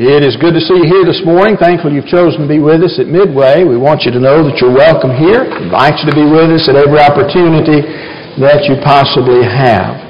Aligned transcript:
It 0.00 0.24
is 0.24 0.32
good 0.40 0.56
to 0.56 0.64
see 0.64 0.80
you 0.80 0.88
here 0.88 1.04
this 1.04 1.20
morning. 1.28 1.60
Thankful 1.60 1.92
you've 1.92 2.08
chosen 2.08 2.40
to 2.40 2.48
be 2.48 2.56
with 2.56 2.80
us 2.80 2.96
at 2.96 3.04
Midway. 3.04 3.68
We 3.68 3.76
want 3.76 4.08
you 4.08 4.10
to 4.16 4.16
know 4.16 4.40
that 4.48 4.56
you're 4.56 4.72
welcome 4.72 5.12
here. 5.12 5.44
We 5.44 5.68
invite 5.68 6.00
you 6.00 6.08
to 6.08 6.16
be 6.16 6.24
with 6.24 6.48
us 6.56 6.72
at 6.72 6.76
every 6.80 6.96
opportunity 6.96 7.84
that 8.40 8.64
you 8.64 8.80
possibly 8.80 9.44
have. 9.44 10.00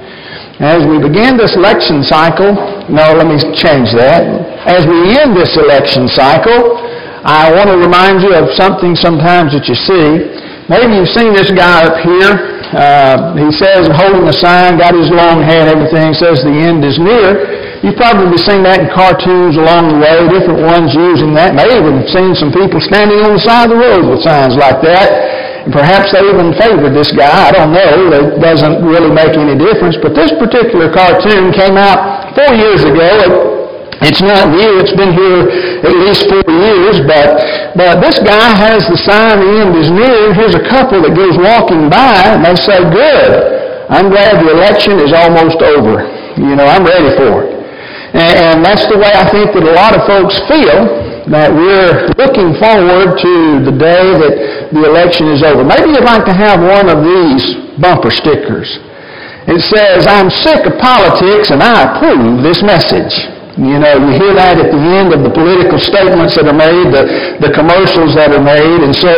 As 0.63 0.87
we 0.87 1.03
begin 1.03 1.35
this 1.35 1.59
election 1.59 2.07
cycle, 2.07 2.55
no, 2.87 3.19
let 3.19 3.27
me 3.27 3.35
change 3.59 3.91
that. 3.99 4.31
As 4.63 4.87
we 4.87 5.11
end 5.19 5.35
this 5.35 5.59
election 5.59 6.07
cycle, 6.07 6.79
I 7.27 7.51
want 7.51 7.75
to 7.75 7.77
remind 7.83 8.23
you 8.23 8.31
of 8.31 8.47
something 8.55 8.95
sometimes 8.95 9.59
that 9.59 9.67
you 9.67 9.75
see. 9.75 10.39
Maybe 10.71 11.03
you've 11.03 11.11
seen 11.11 11.35
this 11.35 11.51
guy 11.51 11.91
up 11.91 11.99
here. 12.07 12.63
Uh, 12.79 13.35
he 13.35 13.51
says, 13.59 13.91
holding 13.91 14.23
a 14.31 14.37
sign, 14.39 14.79
got 14.79 14.95
his 14.95 15.11
long 15.11 15.43
and 15.43 15.67
everything, 15.67 16.15
says 16.15 16.47
the 16.47 16.55
end 16.55 16.87
is 16.87 16.95
near. 17.03 17.60
You've 17.81 17.97
probably 17.97 18.37
seen 18.37 18.61
that 18.69 18.85
in 18.85 18.93
cartoons 18.93 19.57
along 19.57 19.89
the 19.89 19.99
way, 20.05 20.29
different 20.29 20.61
ones 20.69 20.93
using 20.93 21.33
that. 21.33 21.57
May 21.57 21.65
even 21.65 22.05
have 22.05 22.13
seen 22.13 22.37
some 22.37 22.53
people 22.53 22.77
standing 22.77 23.25
on 23.25 23.33
the 23.33 23.41
side 23.41 23.73
of 23.73 23.73
the 23.73 23.81
road 23.81 24.05
with 24.05 24.21
signs 24.21 24.53
like 24.53 24.85
that. 24.85 25.65
And 25.65 25.73
perhaps 25.73 26.13
they 26.13 26.21
even 26.21 26.53
favored 26.61 26.93
this 26.93 27.09
guy. 27.09 27.33
I 27.33 27.57
don't 27.57 27.73
know. 27.73 28.13
It 28.13 28.37
doesn't 28.37 28.85
really 28.85 29.09
make 29.09 29.33
any 29.33 29.57
difference. 29.57 29.97
But 29.97 30.13
this 30.13 30.29
particular 30.37 30.93
cartoon 30.93 31.57
came 31.57 31.81
out 31.81 32.37
four 32.37 32.53
years 32.53 32.85
ago. 32.85 33.57
It's 34.05 34.21
not 34.21 34.53
new. 34.53 34.77
It's 34.85 34.93
been 34.93 35.17
here 35.17 35.49
at 35.81 35.95
least 36.05 36.29
four 36.29 36.45
years. 36.53 37.01
But, 37.09 37.33
but 37.81 38.05
this 38.05 38.21
guy 38.21 38.61
has 38.61 38.85
the 38.93 39.01
sign, 39.09 39.41
the 39.41 39.49
end 39.57 39.73
is 39.81 39.89
near. 39.89 40.37
Here's 40.37 40.57
a 40.57 40.65
couple 40.69 41.01
that 41.01 41.17
goes 41.17 41.37
walking 41.41 41.89
by, 41.89 42.29
and 42.29 42.45
they 42.45 42.57
say, 42.61 42.77
good. 42.93 43.89
I'm 43.89 44.13
glad 44.13 44.37
the 44.45 44.53
election 44.53 45.01
is 45.01 45.17
almost 45.17 45.65
over. 45.65 46.05
You 46.37 46.61
know, 46.61 46.69
I'm 46.69 46.85
ready 46.85 47.17
for 47.17 47.49
it. 47.49 47.60
And 48.15 48.65
that's 48.65 48.87
the 48.91 48.99
way 48.99 49.13
I 49.15 49.27
think 49.31 49.55
that 49.55 49.63
a 49.63 49.75
lot 49.75 49.95
of 49.95 50.03
folks 50.07 50.35
feel 50.51 51.31
that 51.31 51.55
we're 51.55 52.11
looking 52.19 52.59
forward 52.59 53.15
to 53.23 53.35
the 53.63 53.75
day 53.77 54.05
that 54.19 54.35
the 54.75 54.83
election 54.83 55.31
is 55.31 55.47
over. 55.47 55.63
Maybe 55.63 55.95
you'd 55.95 56.07
like 56.07 56.27
to 56.27 56.35
have 56.35 56.59
one 56.59 56.91
of 56.91 57.07
these 57.07 57.43
bumper 57.79 58.11
stickers. 58.11 58.67
It 59.47 59.63
says, 59.63 60.11
I'm 60.11 60.31
sick 60.31 60.67
of 60.67 60.75
politics 60.83 61.55
and 61.55 61.63
I 61.63 61.87
approve 61.87 62.43
this 62.43 62.63
message. 62.67 63.15
You 63.59 63.79
know, 63.79 63.95
you 63.95 64.11
hear 64.19 64.35
that 64.35 64.59
at 64.59 64.71
the 64.73 64.83
end 64.83 65.13
of 65.15 65.23
the 65.23 65.31
political 65.31 65.79
statements 65.79 66.35
that 66.35 66.47
are 66.51 66.57
made, 66.57 66.91
the, 66.91 67.05
the 67.45 67.51
commercials 67.55 68.15
that 68.15 68.33
are 68.33 68.43
made, 68.43 68.81
and 68.81 68.95
so, 68.95 69.11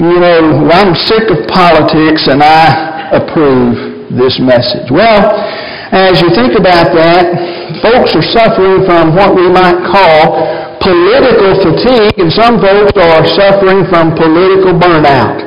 you 0.00 0.16
know, 0.16 0.68
I'm 0.72 0.96
sick 0.96 1.28
of 1.30 1.46
politics 1.48 2.26
and 2.26 2.42
I 2.42 3.16
approve 3.16 4.10
this 4.16 4.40
message. 4.40 4.90
Well, 4.90 5.34
as 5.96 6.20
you 6.20 6.28
think 6.36 6.52
about 6.58 6.92
that, 6.92 7.24
folks 7.80 8.12
are 8.12 8.26
suffering 8.34 8.84
from 8.84 9.16
what 9.16 9.32
we 9.32 9.48
might 9.48 9.80
call 9.88 10.76
political 10.84 11.56
fatigue, 11.64 12.14
and 12.20 12.30
some 12.30 12.60
folks 12.60 12.92
are 12.94 13.24
suffering 13.32 13.88
from 13.88 14.12
political 14.14 14.76
burnout. 14.76 15.40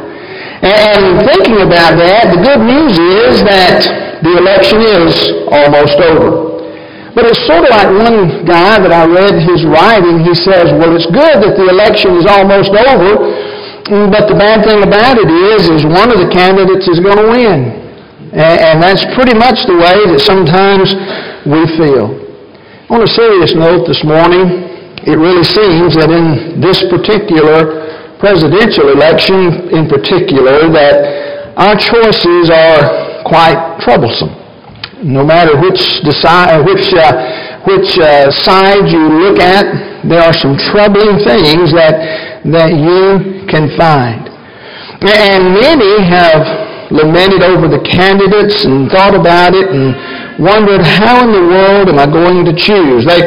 And 0.59 1.23
thinking 1.23 1.63
about 1.63 1.95
that, 1.95 2.35
the 2.35 2.41
good 2.43 2.59
news 2.65 2.97
is 2.99 3.45
that 3.47 3.79
the 4.25 4.35
election 4.35 4.83
is 4.83 5.13
almost 5.47 5.95
over. 6.01 6.59
But 7.15 7.25
it's 7.31 7.39
sort 7.47 7.63
of 7.63 7.71
like 7.71 7.87
one 7.87 8.43
guy 8.43 8.77
that 8.83 8.91
I 8.91 9.07
read 9.07 9.39
his 9.39 9.63
writing, 9.63 10.19
he 10.19 10.35
says, 10.35 10.75
well, 10.75 10.91
it's 10.91 11.07
good 11.07 11.39
that 11.39 11.55
the 11.55 11.67
election 11.71 12.19
is 12.19 12.27
almost 12.27 12.75
over, 12.75 13.33
but 14.11 14.27
the 14.27 14.35
bad 14.37 14.67
thing 14.67 14.83
about 14.83 15.17
it 15.17 15.29
is, 15.31 15.71
is 15.71 15.81
one 15.87 16.11
of 16.11 16.19
the 16.19 16.29
candidates 16.29 16.85
is 16.85 16.99
going 16.99 17.17
to 17.17 17.27
win. 17.31 17.78
And 18.29 18.77
that's 18.77 19.05
pretty 19.17 19.33
much 19.33 19.65
the 19.65 19.73
way 19.73 20.05
that 20.13 20.21
sometimes 20.21 20.93
we 21.49 21.65
feel. 21.81 22.13
On 22.93 23.01
a 23.01 23.09
serious 23.09 23.57
note 23.57 23.89
this 23.89 24.05
morning, 24.05 24.69
it 25.01 25.17
really 25.17 25.41
seems 25.41 25.97
that 25.97 26.13
in 26.13 26.61
this 26.61 26.85
particular 26.93 27.89
presidential 28.21 28.93
election 28.93 29.73
in 29.73 29.89
particular, 29.89 30.69
that 30.69 31.57
our 31.57 31.73
choices 31.73 32.53
are 32.53 33.25
quite 33.25 33.57
troublesome. 33.81 34.29
No 35.01 35.25
matter 35.25 35.57
which, 35.57 35.81
decide, 36.05 36.61
which, 36.61 36.93
uh, 36.93 37.63
which 37.65 37.97
uh, 37.97 38.29
side 38.29 38.85
you 38.93 39.09
look 39.25 39.39
at, 39.39 40.05
there 40.05 40.21
are 40.21 40.33
some 40.37 40.53
troubling 40.69 41.17
things 41.17 41.73
that, 41.73 42.43
that 42.45 42.77
you 42.77 43.47
can 43.49 43.73
find. 43.73 44.29
And 45.01 45.55
many 45.55 46.03
have 46.03 46.68
lamented 46.89 47.45
over 47.45 47.69
the 47.69 47.81
candidates 47.85 48.65
and 48.65 48.89
thought 48.89 49.13
about 49.13 49.53
it 49.53 49.69
and 49.69 49.93
wondered 50.41 50.81
how 50.81 51.21
in 51.25 51.31
the 51.31 51.45
world 51.45 51.89
am 51.89 52.01
I 52.01 52.09
going 52.09 52.45
to 52.45 52.53
choose. 52.53 53.05
They, 53.05 53.21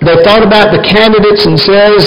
they 0.00 0.16
thought 0.24 0.40
about 0.40 0.72
the 0.72 0.80
candidates 0.80 1.44
and 1.44 1.60
says 1.60 2.02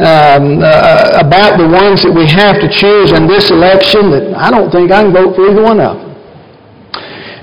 um, 0.00 0.64
uh, 0.64 1.20
about 1.20 1.60
the 1.60 1.68
ones 1.68 2.02
that 2.02 2.10
we 2.10 2.24
have 2.26 2.58
to 2.58 2.68
choose 2.72 3.12
in 3.12 3.28
this 3.28 3.50
election 3.52 4.10
that 4.10 4.32
I 4.34 4.50
don't 4.50 4.72
think 4.72 4.90
I 4.90 5.04
can 5.04 5.12
vote 5.12 5.36
for 5.36 5.46
either 5.50 5.62
one 5.62 5.78
of 5.78 5.98
them. 6.00 6.10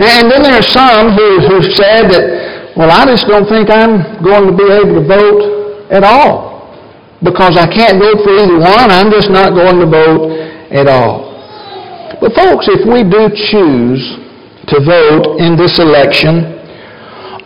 And 0.01 0.31
then 0.31 0.41
there 0.41 0.57
are 0.57 0.65
some 0.65 1.13
who, 1.13 1.39
who 1.45 1.61
said 1.77 2.09
that, 2.09 2.73
well, 2.75 2.89
I 2.89 3.05
just 3.05 3.27
don't 3.27 3.45
think 3.45 3.69
I'm 3.69 4.01
going 4.23 4.49
to 4.49 4.55
be 4.57 4.65
able 4.65 4.97
to 4.97 5.05
vote 5.05 5.91
at 5.93 6.03
all 6.03 6.73
because 7.21 7.55
I 7.55 7.69
can't 7.69 8.01
vote 8.01 8.23
for 8.25 8.33
either 8.33 8.57
one. 8.57 8.89
I'm 8.89 9.11
just 9.11 9.29
not 9.29 9.53
going 9.53 9.77
to 9.79 9.85
vote 9.85 10.31
at 10.73 10.87
all. 10.87 11.30
But 12.19 12.35
folks, 12.35 12.67
if 12.67 12.83
we 12.83 13.07
do 13.07 13.31
choose 13.31 14.03
to 14.67 14.77
vote 14.83 15.39
in 15.39 15.55
this 15.55 15.79
election, 15.79 16.59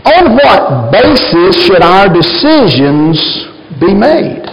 on 0.06 0.38
what 0.38 0.94
basis 0.94 1.66
should 1.66 1.82
our 1.82 2.10
decisions 2.10 3.18
be 3.82 3.94
made? 3.94 4.46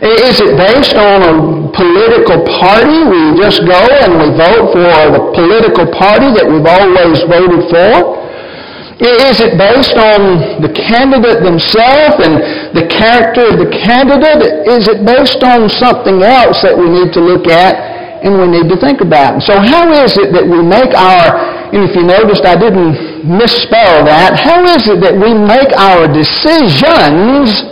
Is 0.00 0.40
it 0.40 0.56
based 0.56 0.96
on 0.96 1.18
a 1.20 1.34
political 1.76 2.40
party? 2.62 2.98
We 3.04 3.36
just 3.36 3.60
go 3.68 3.76
and 3.76 4.16
we 4.16 4.32
vote 4.32 4.72
for 4.72 4.88
the 5.12 5.22
political 5.36 5.86
party 5.92 6.32
that 6.40 6.46
we've 6.48 6.64
always 6.64 7.20
voted 7.28 7.68
for? 7.68 8.16
Is 9.00 9.40
it 9.40 9.56
based 9.56 9.96
on 9.96 10.60
the 10.60 10.72
candidate 10.72 11.42
themselves 11.42 12.16
and 12.20 12.76
the 12.76 12.86
character 12.88 13.48
of 13.48 13.56
the 13.60 13.68
candidate? 13.72 14.68
Is 14.68 14.88
it 14.88 15.04
based 15.04 15.42
on 15.42 15.68
something 15.68 16.22
else 16.22 16.62
that 16.62 16.76
we 16.76 16.88
need 16.88 17.12
to 17.16 17.20
look 17.20 17.48
at 17.48 17.89
and 18.20 18.36
we 18.36 18.46
need 18.46 18.68
to 18.68 18.76
think 18.76 19.00
about. 19.00 19.42
So 19.42 19.56
how 19.56 19.88
is 20.04 20.16
it 20.20 20.32
that 20.36 20.44
we 20.44 20.60
make 20.60 20.92
our, 20.92 21.40
and 21.72 21.84
if 21.84 21.96
you 21.96 22.04
noticed 22.04 22.44
I 22.44 22.56
didn't 22.56 23.24
misspell 23.24 24.04
that, 24.04 24.36
how 24.36 24.64
is 24.64 24.88
it 24.88 25.00
that 25.00 25.16
we 25.16 25.32
make 25.32 25.72
our 25.76 26.04
decisions 26.08 27.64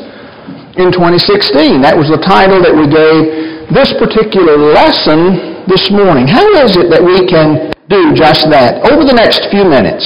in 0.80 0.88
2016? 0.92 1.80
That 1.84 1.96
was 1.96 2.08
the 2.08 2.20
title 2.20 2.60
that 2.64 2.72
we 2.72 2.88
gave 2.88 3.68
this 3.72 3.92
particular 3.96 4.56
lesson 4.56 5.64
this 5.68 5.92
morning. 5.92 6.24
How 6.24 6.48
is 6.64 6.76
it 6.76 6.88
that 6.88 7.04
we 7.04 7.28
can 7.28 7.68
do 7.92 8.12
just 8.16 8.48
that 8.48 8.80
over 8.88 9.04
the 9.04 9.16
next 9.16 9.48
few 9.52 9.64
minutes? 9.68 10.04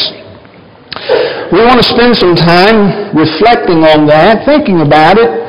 We 1.54 1.62
want 1.62 1.78
to 1.78 1.86
spend 1.86 2.16
some 2.16 2.34
time 2.34 3.14
reflecting 3.14 3.84
on 3.84 4.06
that, 4.06 4.44
thinking 4.44 4.80
about 4.80 5.18
it, 5.18 5.41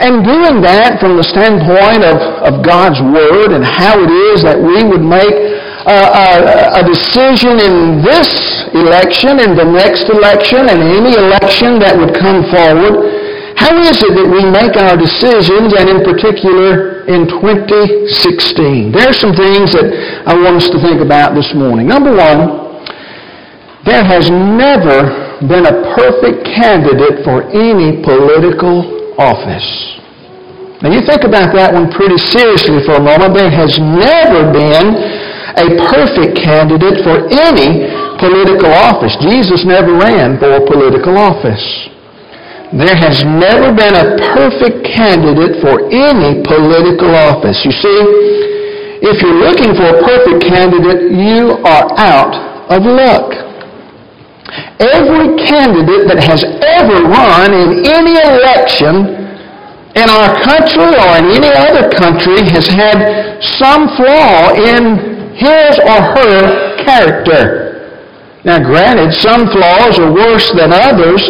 and 0.00 0.24
doing 0.24 0.64
that 0.64 0.96
from 0.96 1.20
the 1.20 1.26
standpoint 1.28 2.02
of, 2.08 2.16
of 2.48 2.64
God's 2.64 3.00
Word 3.04 3.52
and 3.52 3.60
how 3.60 4.00
it 4.00 4.08
is 4.32 4.40
that 4.42 4.56
we 4.56 4.80
would 4.80 5.04
make 5.04 5.36
a, 5.84 6.00
a, 6.00 6.80
a 6.80 6.82
decision 6.84 7.60
in 7.60 8.00
this 8.00 8.28
election 8.72 9.40
in 9.40 9.56
the 9.56 9.64
next 9.64 10.08
election 10.08 10.68
and 10.68 10.80
any 10.80 11.16
election 11.16 11.80
that 11.80 11.96
would 11.96 12.16
come 12.16 12.44
forward, 12.48 13.12
how 13.56 13.76
is 13.76 14.00
it 14.00 14.12
that 14.16 14.28
we 14.28 14.40
make 14.48 14.72
our 14.80 14.96
decisions 14.96 15.76
and 15.76 15.84
in 15.84 16.00
particular 16.00 17.04
in 17.04 17.28
2016? 17.28 18.92
There 18.92 19.04
are 19.04 19.16
some 19.16 19.36
things 19.36 19.76
that 19.76 19.88
I 20.24 20.32
want 20.32 20.56
us 20.56 20.68
to 20.72 20.80
think 20.80 21.04
about 21.04 21.36
this 21.36 21.52
morning. 21.52 21.88
Number 21.88 22.16
one, 22.16 22.80
there 23.84 24.04
has 24.04 24.32
never 24.32 25.36
been 25.44 25.68
a 25.68 25.76
perfect 25.96 26.44
candidate 26.44 27.24
for 27.24 27.44
any 27.52 28.00
political 28.00 29.12
office. 29.20 29.99
Now 30.80 30.88
you 30.88 31.04
think 31.04 31.28
about 31.28 31.52
that 31.52 31.76
one 31.76 31.92
pretty 31.92 32.16
seriously 32.16 32.80
for 32.88 32.96
a 32.96 33.04
moment. 33.04 33.36
There 33.36 33.52
has 33.52 33.76
never 33.76 34.48
been 34.48 34.96
a 35.60 35.68
perfect 35.92 36.40
candidate 36.40 37.04
for 37.04 37.28
any 37.28 37.84
political 38.16 38.72
office. 38.72 39.12
Jesus 39.20 39.68
never 39.68 39.92
ran 39.92 40.40
for 40.40 40.48
a 40.56 40.62
political 40.64 41.20
office. 41.20 41.60
There 42.72 42.96
has 42.96 43.20
never 43.28 43.76
been 43.76 43.92
a 43.92 44.16
perfect 44.32 44.86
candidate 44.88 45.60
for 45.60 45.84
any 45.92 46.40
political 46.48 47.12
office. 47.12 47.60
You 47.60 47.76
see, 47.76 48.00
if 49.04 49.20
you're 49.20 49.36
looking 49.36 49.76
for 49.76 49.84
a 49.84 50.00
perfect 50.00 50.48
candidate, 50.48 51.12
you 51.12 51.60
are 51.60 51.92
out 52.00 52.32
of 52.72 52.88
luck. 52.88 53.36
Every 54.80 55.36
candidate 55.44 56.08
that 56.08 56.24
has 56.24 56.40
ever 56.64 57.04
run 57.04 57.52
in 57.52 57.84
any 57.84 58.16
election 58.16 59.19
in 59.96 60.06
our 60.06 60.30
country 60.46 60.90
or 60.94 61.10
in 61.18 61.26
any 61.34 61.50
other 61.50 61.90
country 61.90 62.38
has 62.54 62.66
had 62.70 63.42
some 63.58 63.90
flaw 63.98 64.54
in 64.54 65.34
his 65.34 65.72
or 65.82 65.98
her 66.14 66.84
character. 66.84 67.70
Now, 68.44 68.62
granted, 68.62 69.12
some 69.12 69.50
flaws 69.50 69.98
are 69.98 70.12
worse 70.12 70.48
than 70.56 70.72
others, 70.72 71.20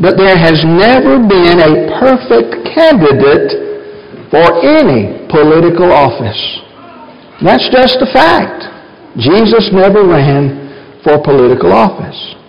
but 0.00 0.16
there 0.16 0.38
has 0.38 0.64
never 0.64 1.18
been 1.18 1.60
a 1.60 2.00
perfect 2.00 2.64
candidate 2.72 3.70
for 4.30 4.46
any 4.64 5.26
political 5.28 5.92
office. 5.92 6.40
That's 7.42 7.68
just 7.68 7.98
a 8.00 8.08
fact. 8.12 8.64
Jesus 9.18 9.70
never 9.72 10.06
ran 10.06 11.02
for 11.02 11.20
political 11.22 11.72
office. 11.72 12.39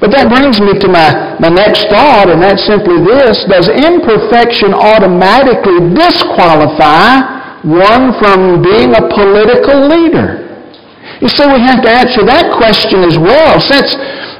But 0.00 0.12
that 0.12 0.28
brings 0.28 0.60
me 0.60 0.76
to 0.76 0.88
my, 0.88 1.36
my 1.40 1.48
next 1.48 1.88
thought, 1.88 2.28
and 2.28 2.42
that's 2.42 2.64
simply 2.68 3.00
this. 3.00 3.44
Does 3.48 3.72
imperfection 3.72 4.76
automatically 4.76 5.80
disqualify 5.96 7.64
one 7.64 8.12
from 8.20 8.60
being 8.60 8.92
a 8.92 9.02
political 9.08 9.88
leader? 9.88 10.44
You 11.24 11.32
see, 11.32 11.48
we 11.48 11.60
have 11.64 11.80
to 11.80 11.90
answer 11.90 12.22
that 12.28 12.52
question 12.60 13.00
as 13.08 13.16
well. 13.16 13.56
Since 13.60 13.96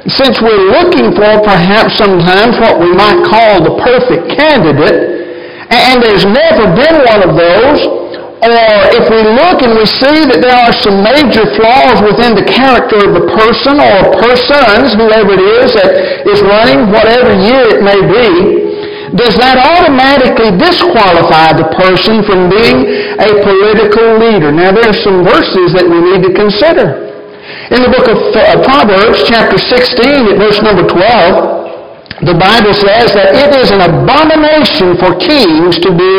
since 0.07 0.39
we're 0.39 0.71
looking 0.71 1.11
for 1.11 1.43
perhaps 1.43 1.99
sometimes 1.99 2.55
what 2.63 2.79
we 2.79 2.95
might 2.95 3.27
call 3.27 3.59
the 3.59 3.75
perfect 3.83 4.39
candidate, 4.39 5.67
and 5.67 5.99
there's 5.99 6.23
never 6.23 6.71
been 6.71 7.03
one 7.03 7.21
of 7.27 7.35
those, 7.35 8.06
or 8.37 8.69
if 8.93 9.09
we 9.09 9.21
look 9.33 9.65
and 9.65 9.73
we 9.73 9.85
see 9.89 10.29
that 10.29 10.45
there 10.45 10.53
are 10.53 10.73
some 10.85 11.01
major 11.01 11.41
flaws 11.57 11.97
within 12.05 12.37
the 12.37 12.45
character 12.45 13.01
of 13.01 13.17
the 13.17 13.25
person 13.33 13.81
or 13.81 14.13
persons, 14.21 14.93
whoever 14.93 15.33
it 15.33 15.41
is 15.41 15.73
that 15.73 15.89
is 16.29 16.45
running, 16.45 16.93
whatever 16.93 17.33
year 17.33 17.65
it 17.65 17.81
may 17.81 17.97
be, 17.97 18.67
does 19.17 19.33
that 19.41 19.57
automatically 19.57 20.53
disqualify 20.53 21.55
the 21.57 21.65
person 21.73 22.21
from 22.27 22.51
being 22.51 22.85
a 23.17 23.29
political 23.41 24.21
leader? 24.21 24.53
Now, 24.53 24.69
there 24.69 24.85
are 24.85 24.99
some 25.01 25.25
verses 25.25 25.73
that 25.73 25.87
we 25.89 25.97
need 25.97 26.21
to 26.27 26.31
consider. 26.37 27.07
In 27.73 27.81
the 27.81 27.89
book 27.89 28.05
of 28.05 28.19
uh, 28.35 28.61
Proverbs, 28.67 29.23
chapter 29.25 29.57
16, 29.57 30.29
at 30.29 30.37
verse 30.37 30.61
number 30.61 30.85
12, 30.85 31.66
the 32.25 32.33
Bible 32.33 32.73
says 32.73 33.13
that 33.13 33.37
it 33.37 33.53
is 33.61 33.69
an 33.69 33.85
abomination 33.85 34.97
for 34.97 35.13
kings 35.21 35.77
to 35.85 35.93
do 35.93 36.15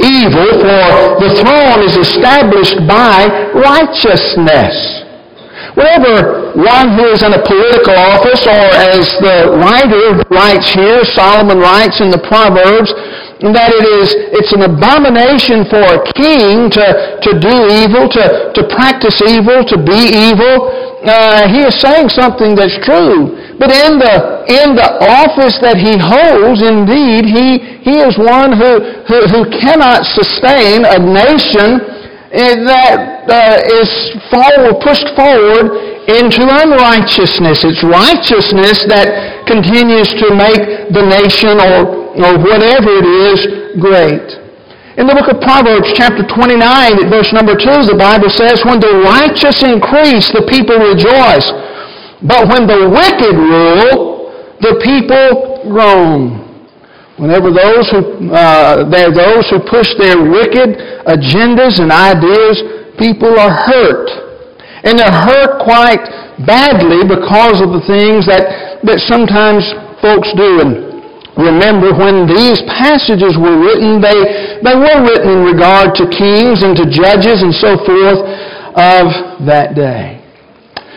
evil, 0.00 0.48
for 0.56 0.84
the 1.20 1.30
throne 1.36 1.84
is 1.84 2.00
established 2.00 2.80
by 2.88 3.28
righteousness. 3.52 5.04
Whenever 5.76 6.54
one 6.56 6.96
who 6.96 7.12
is 7.12 7.20
in 7.20 7.34
a 7.34 7.42
political 7.44 7.92
office, 7.92 8.46
or 8.46 8.64
as 8.88 9.04
the 9.20 9.52
writer 9.60 10.22
writes 10.30 10.70
here, 10.72 11.04
Solomon 11.04 11.58
writes 11.58 12.00
in 12.00 12.08
the 12.08 12.22
Proverbs, 12.24 12.94
that 13.52 13.68
it 13.68 13.84
is 14.00 14.14
it's 14.32 14.56
an 14.56 14.64
abomination 14.64 15.68
for 15.68 15.82
a 15.82 16.00
king 16.16 16.72
to, 16.72 16.86
to 17.20 17.30
do 17.36 17.54
evil, 17.68 18.08
to, 18.08 18.24
to 18.56 18.62
practice 18.72 19.20
evil, 19.20 19.60
to 19.68 19.76
be 19.76 20.32
evil. 20.32 20.70
Uh, 21.04 21.48
he 21.52 21.60
is 21.60 21.76
saying 21.80 22.08
something 22.08 22.56
that's 22.56 22.80
true. 22.80 23.36
But 23.60 23.70
in 23.70 24.00
the 24.00 24.14
in 24.48 24.74
the 24.74 24.90
office 25.04 25.60
that 25.60 25.76
he 25.76 26.00
holds, 26.00 26.64
indeed, 26.64 27.28
he 27.28 27.60
he 27.84 28.00
is 28.00 28.16
one 28.16 28.56
who 28.56 28.80
who, 29.04 29.18
who 29.28 29.40
cannot 29.60 30.04
sustain 30.04 30.88
a 30.88 30.98
nation 30.98 31.80
eh, 32.32 32.56
that 32.64 33.28
uh, 33.28 33.78
is 33.78 33.90
forward, 34.32 34.80
pushed 34.80 35.06
forward 35.12 35.76
into 36.08 36.40
unrighteousness. 36.40 37.62
It's 37.68 37.84
righteousness 37.84 38.88
that 38.88 39.44
continues 39.46 40.08
to 40.08 40.32
make 40.32 40.88
the 40.88 41.04
nation 41.04 41.60
or 41.60 42.04
or 42.16 42.32
whatever 42.38 42.90
it 42.96 43.06
is, 43.06 43.38
great. 43.76 44.43
In 44.94 45.10
the 45.10 45.16
book 45.18 45.26
of 45.26 45.42
Proverbs, 45.42 45.90
chapter 45.98 46.22
29, 46.22 46.54
at 46.62 47.10
verse 47.10 47.34
number 47.34 47.58
2, 47.58 47.90
the 47.90 47.98
Bible 47.98 48.30
says, 48.30 48.62
When 48.62 48.78
the 48.78 49.02
righteous 49.02 49.66
increase, 49.66 50.30
the 50.30 50.46
people 50.46 50.78
rejoice. 50.78 51.50
But 52.22 52.46
when 52.46 52.70
the 52.70 52.86
wicked 52.86 53.34
rule, 53.34 54.30
the 54.62 54.78
people 54.86 55.66
groan. 55.66 56.46
Whenever 57.18 57.50
those 57.50 57.90
who, 57.90 58.30
uh, 58.30 58.86
there 58.86 59.10
are 59.10 59.16
those 59.18 59.50
who 59.50 59.58
push 59.66 59.90
their 59.98 60.14
wicked 60.14 60.78
agendas 61.10 61.82
and 61.82 61.90
ideas, 61.90 62.62
people 62.94 63.34
are 63.34 63.50
hurt. 63.50 64.06
And 64.86 64.94
they're 64.94 65.10
hurt 65.10 65.58
quite 65.58 66.06
badly 66.46 67.02
because 67.02 67.58
of 67.58 67.74
the 67.74 67.82
things 67.90 68.30
that, 68.30 68.78
that 68.86 69.02
sometimes 69.10 69.66
folks 69.98 70.30
do. 70.38 70.62
And 70.62 70.93
Remember, 71.34 71.90
when 71.90 72.30
these 72.30 72.62
passages 72.70 73.34
were 73.34 73.58
written, 73.58 73.98
they, 73.98 74.62
they 74.62 74.76
were 74.78 75.02
written 75.02 75.30
in 75.34 75.42
regard 75.42 75.98
to 75.98 76.06
kings 76.06 76.62
and 76.62 76.78
to 76.78 76.86
judges 76.86 77.42
and 77.42 77.50
so 77.50 77.74
forth 77.82 78.22
of 78.78 79.42
that 79.42 79.74
day. 79.74 80.22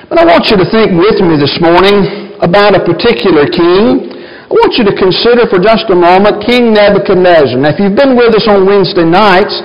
But 0.10 0.22
I 0.22 0.25
want 0.30 0.54
you 0.54 0.57
to 0.62 0.68
think 0.69 0.94
with 0.94 1.19
me 1.25 1.42
this 1.42 1.57
morning 1.57 2.38
about 2.45 2.78
a 2.78 2.81
particular 2.86 3.50
king. 3.50 4.13
I 4.48 4.54
want 4.54 4.78
you 4.78 4.86
to 4.86 4.94
consider 4.94 5.50
for 5.50 5.57
just 5.57 5.89
a 5.89 5.98
moment 5.98 6.45
King 6.45 6.72
Nebuchadnezzar. 6.72 7.57
Now, 7.57 7.74
if 7.74 7.81
you've 7.81 7.98
been 7.98 8.16
with 8.16 8.38
us 8.38 8.45
on 8.48 8.63
Wednesday 8.63 9.04
nights, 9.04 9.57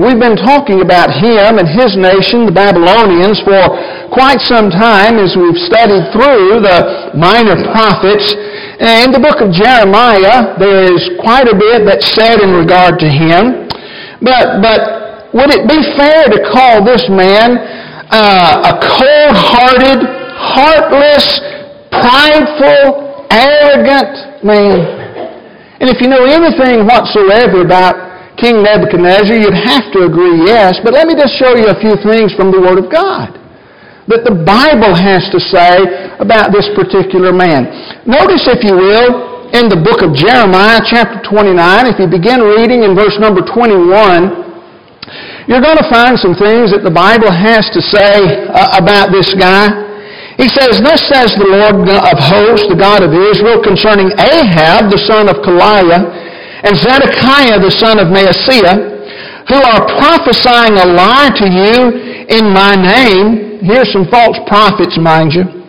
we've 0.00 0.18
been 0.18 0.40
talking 0.40 0.80
about 0.80 1.12
him 1.12 1.60
and 1.60 1.68
his 1.68 1.92
nation, 1.92 2.48
the 2.48 2.56
Babylonians, 2.56 3.44
for 3.44 3.60
quite 4.08 4.40
some 4.40 4.72
time 4.72 5.20
as 5.20 5.36
we've 5.36 5.60
studied 5.68 6.08
through 6.10 6.64
the 6.64 7.12
minor 7.12 7.54
prophets 7.68 8.32
in 8.80 9.12
the 9.12 9.20
book 9.20 9.44
of 9.44 9.52
Jeremiah, 9.52 10.56
there 10.56 10.88
is 10.88 11.04
quite 11.20 11.52
a 11.52 11.54
bit 11.54 11.84
that's 11.84 12.08
said 12.16 12.40
in 12.40 12.56
regard 12.56 12.96
to 13.04 13.08
him. 13.12 13.68
But, 14.24 14.64
but 14.64 14.80
would 15.36 15.52
it 15.52 15.68
be 15.68 15.84
fair 16.00 16.32
to 16.32 16.38
call 16.48 16.80
this 16.80 17.04
man 17.12 17.60
uh, 18.08 18.72
a 18.72 18.74
cold-hearted, 18.80 20.00
heartless, 20.32 21.44
prideful, 21.92 23.28
arrogant 23.28 24.44
man? 24.48 24.80
And 25.80 25.88
if 25.92 26.00
you 26.00 26.08
know 26.08 26.24
anything 26.24 26.88
whatsoever 26.88 27.60
about 27.60 28.09
King 28.38 28.62
Nebuchadnezzar, 28.62 29.34
you'd 29.34 29.56
have 29.66 29.90
to 29.96 30.06
agree 30.06 30.46
yes. 30.46 30.78
But 30.84 30.92
let 30.94 31.06
me 31.06 31.14
just 31.14 31.34
show 31.38 31.56
you 31.56 31.66
a 31.66 31.78
few 31.80 31.96
things 32.04 32.34
from 32.34 32.52
the 32.52 32.60
Word 32.60 32.78
of 32.78 32.90
God 32.92 33.40
that 34.10 34.26
the 34.26 34.34
Bible 34.34 34.90
has 34.90 35.30
to 35.30 35.38
say 35.38 35.86
about 36.18 36.50
this 36.50 36.66
particular 36.74 37.30
man. 37.30 37.70
Notice, 38.02 38.50
if 38.50 38.66
you 38.66 38.74
will, 38.74 39.30
in 39.54 39.70
the 39.70 39.78
book 39.78 40.02
of 40.02 40.14
Jeremiah, 40.18 40.82
chapter 40.82 41.22
29, 41.22 41.54
if 41.86 41.98
you 42.02 42.10
begin 42.10 42.42
reading 42.42 42.82
in 42.82 42.98
verse 42.98 43.14
number 43.22 43.42
21, 43.46 44.50
you're 45.46 45.62
going 45.62 45.78
to 45.78 45.86
find 45.90 46.18
some 46.18 46.34
things 46.34 46.74
that 46.74 46.82
the 46.82 46.90
Bible 46.90 47.30
has 47.30 47.70
to 47.70 47.82
say 47.82 48.46
uh, 48.50 48.82
about 48.82 49.14
this 49.14 49.30
guy. 49.34 49.70
He 50.38 50.50
says, 50.50 50.82
Thus 50.82 51.06
says 51.06 51.34
the 51.38 51.46
Lord 51.46 51.86
of 51.86 52.16
hosts, 52.18 52.66
the 52.66 52.78
God 52.78 53.06
of 53.06 53.14
Israel, 53.14 53.62
concerning 53.62 54.10
Ahab, 54.18 54.90
the 54.90 55.02
son 55.06 55.30
of 55.30 55.38
Kolaiah, 55.46 56.02
and 56.62 56.76
Zedekiah, 56.76 57.60
the 57.60 57.72
son 57.72 57.98
of 57.98 58.08
Maaseiah, 58.08 59.48
who 59.48 59.58
are 59.58 59.82
prophesying 59.98 60.76
a 60.78 60.86
lie 60.86 61.32
to 61.40 61.46
you 61.48 61.78
in 62.28 62.52
my 62.52 62.76
name, 62.76 63.60
here's 63.64 63.92
some 63.92 64.06
false 64.06 64.38
prophets, 64.46 64.98
mind 64.98 65.32
you. 65.32 65.60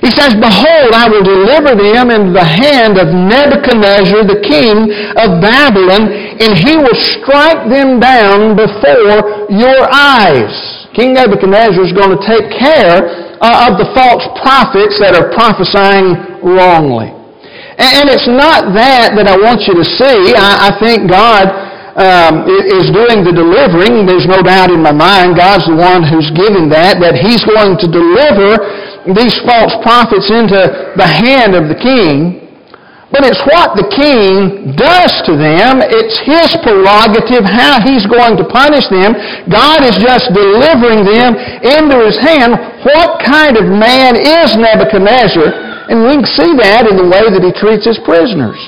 He 0.00 0.12
says, 0.12 0.36
Behold, 0.36 0.92
I 0.92 1.08
will 1.08 1.24
deliver 1.24 1.72
them 1.74 2.12
into 2.12 2.32
the 2.36 2.44
hand 2.44 3.00
of 3.00 3.10
Nebuchadnezzar, 3.10 4.28
the 4.28 4.44
king 4.44 4.92
of 5.18 5.40
Babylon, 5.40 6.12
and 6.36 6.52
he 6.52 6.76
will 6.76 6.94
strike 6.94 7.68
them 7.68 7.98
down 7.98 8.54
before 8.54 9.48
your 9.48 9.88
eyes. 9.90 10.52
King 10.92 11.14
Nebuchadnezzar 11.14 11.82
is 11.82 11.92
going 11.92 12.12
to 12.12 12.22
take 12.24 12.48
care 12.54 13.08
uh, 13.40 13.68
of 13.68 13.80
the 13.80 13.88
false 13.96 14.24
prophets 14.40 15.00
that 15.00 15.16
are 15.16 15.32
prophesying 15.32 16.40
wrongly. 16.44 17.15
And 17.76 18.08
it's 18.08 18.28
not 18.28 18.72
that 18.72 19.12
that 19.20 19.28
I 19.28 19.36
want 19.36 19.68
you 19.68 19.76
to 19.76 19.84
see. 19.84 20.32
I 20.32 20.72
think 20.80 21.12
God 21.12 21.44
um, 21.96 22.48
is 22.48 22.88
doing 22.92 23.24
the 23.24 23.32
delivering. 23.32 24.08
There's 24.08 24.28
no 24.28 24.40
doubt 24.40 24.72
in 24.72 24.80
my 24.80 24.96
mind 24.96 25.36
God's 25.36 25.68
the 25.68 25.76
one 25.76 26.04
who's 26.04 26.28
giving 26.32 26.68
that, 26.72 27.00
that 27.00 27.16
He's 27.20 27.44
going 27.44 27.76
to 27.76 27.86
deliver 27.88 28.56
these 29.12 29.36
false 29.44 29.76
prophets 29.84 30.32
into 30.32 30.60
the 30.96 31.08
hand 31.08 31.52
of 31.52 31.68
the 31.68 31.78
king. 31.78 32.46
But 33.12 33.22
it's 33.22 33.40
what 33.48 33.78
the 33.78 33.86
king 33.92 34.74
does 34.74 35.14
to 35.30 35.38
them. 35.38 35.78
It's 35.78 36.18
his 36.26 36.52
prerogative 36.60 37.46
how 37.46 37.78
he's 37.80 38.04
going 38.04 38.36
to 38.36 38.44
punish 38.44 38.84
them. 38.90 39.14
God 39.46 39.86
is 39.86 39.96
just 40.02 40.34
delivering 40.34 41.06
them 41.06 41.38
into 41.64 41.96
his 42.02 42.18
hand. 42.18 42.58
What 42.82 43.22
kind 43.22 43.56
of 43.56 43.70
man 43.70 44.18
is 44.18 44.58
Nebuchadnezzar? 44.58 45.65
And 45.86 46.02
we 46.02 46.18
can 46.18 46.26
see 46.26 46.50
that 46.58 46.86
in 46.90 46.98
the 46.98 47.06
way 47.06 47.30
that 47.30 47.42
he 47.42 47.54
treats 47.54 47.86
his 47.86 47.98
prisoners. 48.02 48.58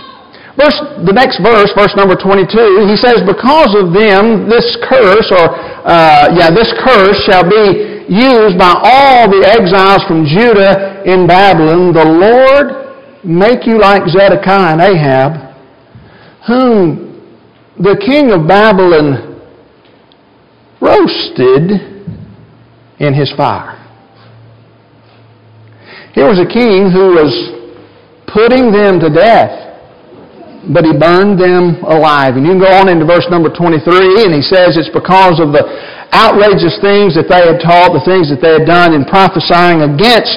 Verse, 0.58 0.74
the 1.06 1.14
next 1.14 1.38
verse, 1.38 1.70
verse 1.74 1.94
number 1.94 2.18
22, 2.18 2.50
he 2.90 2.98
says, 2.98 3.22
Because 3.22 3.78
of 3.78 3.94
them, 3.94 4.50
this 4.50 4.74
curse, 4.90 5.30
or, 5.30 5.54
uh, 5.86 6.34
yeah, 6.34 6.50
this 6.50 6.74
curse 6.82 7.18
shall 7.26 7.46
be 7.46 8.02
used 8.10 8.58
by 8.58 8.74
all 8.74 9.30
the 9.30 9.46
exiles 9.46 10.02
from 10.10 10.26
Judah 10.26 11.02
in 11.06 11.26
Babylon. 11.26 11.94
The 11.94 12.02
Lord 12.02 12.66
make 13.22 13.66
you 13.66 13.78
like 13.78 14.02
Zedekiah 14.08 14.74
and 14.74 14.82
Ahab, 14.82 15.54
whom 16.46 17.22
the 17.78 17.94
king 18.02 18.32
of 18.32 18.48
Babylon 18.48 19.38
roasted 20.80 21.70
in 22.98 23.14
his 23.14 23.32
fire. 23.36 23.77
Here 26.14 26.26
was 26.26 26.38
a 26.38 26.48
king 26.48 26.90
who 26.90 27.16
was 27.18 27.32
putting 28.26 28.72
them 28.72 29.00
to 29.00 29.08
death 29.08 29.68
but 30.68 30.84
he 30.84 30.92
burned 30.92 31.40
them 31.40 31.80
alive. 31.86 32.36
And 32.36 32.44
you 32.44 32.52
can 32.52 32.60
go 32.60 32.68
on 32.68 32.92
into 32.92 33.08
verse 33.08 33.24
number 33.32 33.48
23, 33.48 34.28
and 34.28 34.34
he 34.36 34.44
says 34.44 34.76
it's 34.76 34.92
because 34.92 35.40
of 35.40 35.54
the 35.56 35.64
outrageous 36.12 36.76
things 36.84 37.16
that 37.16 37.30
they 37.30 37.40
had 37.40 37.62
taught, 37.62 37.96
the 37.96 38.04
things 38.04 38.28
that 38.28 38.44
they 38.44 38.60
had 38.60 38.66
done 38.68 38.92
in 38.92 39.08
prophesying 39.08 39.86
against 39.86 40.36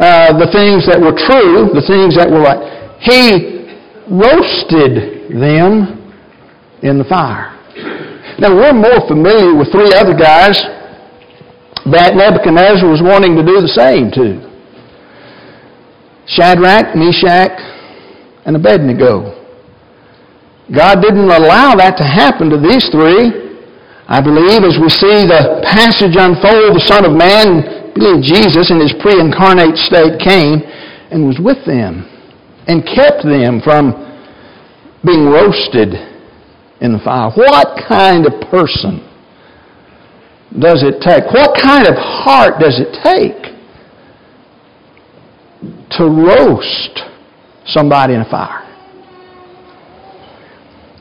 uh, 0.00 0.34
the 0.34 0.50
things 0.50 0.88
that 0.90 0.98
were 0.98 1.14
true, 1.14 1.70
the 1.70 1.84
things 1.86 2.18
that 2.18 2.26
were 2.26 2.42
right. 2.42 2.58
He 2.98 3.68
roasted 4.10 5.30
them 5.38 6.02
in 6.82 6.98
the 6.98 7.06
fire. 7.06 7.54
Now, 8.42 8.56
we're 8.56 8.74
more 8.74 9.06
familiar 9.06 9.54
with 9.54 9.70
three 9.70 9.92
other 9.94 10.16
guys 10.16 10.56
that 11.86 12.16
Nebuchadnezzar 12.16 12.88
was 12.88 13.04
wanting 13.04 13.36
to 13.36 13.44
do 13.44 13.60
the 13.60 13.70
same 13.70 14.10
to 14.18 14.49
Shadrach, 16.30 16.94
Meshach, 16.94 17.58
and 18.46 18.54
Abednego. 18.54 19.34
God 20.70 21.02
didn't 21.02 21.26
allow 21.26 21.74
that 21.74 21.98
to 21.98 22.06
happen 22.06 22.48
to 22.50 22.58
these 22.58 22.86
three. 22.94 23.58
I 24.06 24.22
believe 24.22 24.62
as 24.62 24.78
we 24.78 24.86
see 24.90 25.26
the 25.26 25.62
passage 25.66 26.14
unfold, 26.14 26.78
the 26.78 26.86
Son 26.86 27.02
of 27.02 27.14
Man, 27.18 27.90
believe 27.94 28.22
Jesus 28.22 28.70
in 28.70 28.78
his 28.78 28.94
pre-incarnate 29.02 29.74
state 29.74 30.22
came 30.22 30.62
and 31.10 31.26
was 31.26 31.42
with 31.42 31.58
them 31.66 32.06
and 32.70 32.86
kept 32.86 33.26
them 33.26 33.58
from 33.58 33.98
being 35.02 35.26
roasted 35.26 35.98
in 36.78 36.94
the 36.94 37.02
fire. 37.02 37.34
What 37.34 37.74
kind 37.90 38.26
of 38.26 38.38
person 38.50 39.02
does 40.54 40.86
it 40.86 41.02
take? 41.02 41.26
What 41.34 41.58
kind 41.58 41.86
of 41.86 41.98
heart 41.98 42.62
does 42.62 42.78
it 42.78 42.94
take 43.02 43.50
to 45.98 46.04
roast 46.06 47.00
somebody 47.66 48.14
in 48.14 48.20
a 48.20 48.30
fire? 48.30 48.66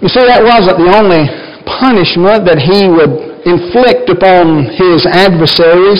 You 0.01 0.07
see, 0.07 0.23
that 0.23 0.39
wasn't 0.39 0.79
the 0.79 0.91
only 0.95 1.27
punishment 1.67 2.47
that 2.47 2.57
he 2.57 2.87
would 2.87 3.43
inflict 3.43 4.07
upon 4.07 4.71
his 4.79 5.03
adversaries. 5.05 5.99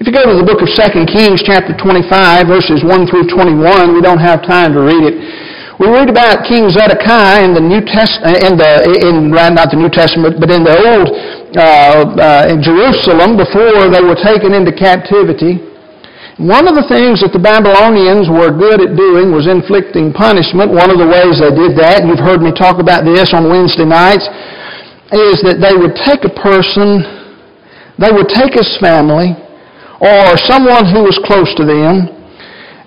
If 0.00 0.08
you 0.08 0.12
go 0.16 0.24
to 0.24 0.40
the 0.40 0.44
book 0.48 0.64
of 0.64 0.72
2 0.72 1.04
Kings 1.04 1.44
chapter 1.44 1.76
25, 1.76 2.08
verses 2.48 2.80
1 2.80 2.88
through 3.12 3.28
21, 3.28 3.92
we 3.92 4.00
don't 4.00 4.20
have 4.20 4.40
time 4.40 4.72
to 4.72 4.80
read 4.80 5.04
it. 5.04 5.14
We 5.76 5.88
read 5.88 6.08
about 6.08 6.44
King 6.44 6.68
Zedekiah 6.68 7.44
in 7.44 7.52
the 7.52 7.60
New 7.60 7.80
Testament, 7.84 8.40
in 8.44 8.56
the, 8.56 8.72
in, 9.00 9.32
not 9.32 9.68
the 9.72 9.80
New 9.80 9.88
Testament, 9.88 10.36
but 10.40 10.48
in 10.48 10.64
the 10.64 10.76
Old, 10.76 11.08
uh, 11.56 11.64
uh, 12.20 12.52
in 12.52 12.60
Jerusalem 12.60 13.36
before 13.36 13.88
they 13.88 14.00
were 14.04 14.16
taken 14.16 14.52
into 14.52 14.72
captivity. 14.72 15.69
One 16.40 16.64
of 16.64 16.72
the 16.72 16.88
things 16.88 17.20
that 17.20 17.36
the 17.36 17.42
Babylonians 17.42 18.32
were 18.32 18.48
good 18.48 18.80
at 18.80 18.96
doing 18.96 19.28
was 19.28 19.44
inflicting 19.44 20.08
punishment. 20.08 20.72
One 20.72 20.88
of 20.88 20.96
the 20.96 21.04
ways 21.04 21.36
they 21.36 21.52
did 21.52 21.76
that, 21.76 22.00
and 22.00 22.08
you've 22.08 22.24
heard 22.24 22.40
me 22.40 22.48
talk 22.48 22.80
about 22.80 23.04
this 23.04 23.36
on 23.36 23.52
Wednesday 23.52 23.84
nights, 23.84 24.24
is 25.12 25.44
that 25.44 25.60
they 25.60 25.76
would 25.76 25.92
take 26.00 26.24
a 26.24 26.32
person, 26.32 27.04
they 28.00 28.08
would 28.08 28.32
take 28.32 28.56
his 28.56 28.72
family, 28.80 29.36
or 30.00 30.40
someone 30.48 30.88
who 30.88 31.04
was 31.04 31.20
close 31.28 31.52
to 31.60 31.64
them, 31.68 32.08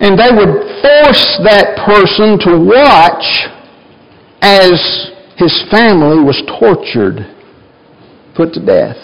and 0.01 0.17
they 0.17 0.33
would 0.33 0.81
force 0.81 1.37
that 1.45 1.77
person 1.85 2.41
to 2.49 2.57
watch 2.57 3.53
as 4.41 4.81
his 5.37 5.53
family 5.69 6.17
was 6.25 6.41
tortured, 6.57 7.21
put 8.33 8.49
to 8.57 8.65
death. 8.65 8.97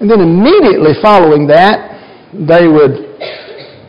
And 0.00 0.08
then 0.08 0.24
immediately 0.24 0.96
following 1.04 1.44
that, 1.52 1.89
they 2.32 2.68
would 2.68 3.18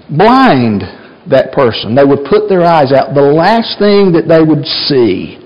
blind 0.10 0.84
that 1.30 1.52
person. 1.54 1.96
They 1.96 2.04
would 2.04 2.26
put 2.30 2.50
their 2.50 2.64
eyes 2.64 2.92
out. 2.92 3.14
The 3.14 3.22
last 3.22 3.78
thing 3.78 4.12
that 4.14 4.28
they 4.28 4.42
would 4.42 4.66
see, 4.66 5.38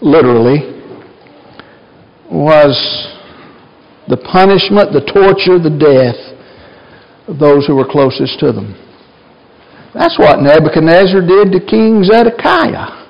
literally, 0.00 0.72
was 2.30 2.74
the 4.08 4.16
punishment, 4.16 4.92
the 4.92 5.04
torture, 5.12 5.58
the 5.58 5.70
death 5.70 6.18
of 7.28 7.38
those 7.38 7.66
who 7.66 7.76
were 7.76 7.88
closest 7.88 8.38
to 8.40 8.52
them. 8.52 8.74
That's 9.94 10.18
what 10.18 10.40
Nebuchadnezzar 10.40 11.20
did 11.20 11.52
to 11.52 11.60
King 11.60 12.02
Zedekiah. 12.02 13.04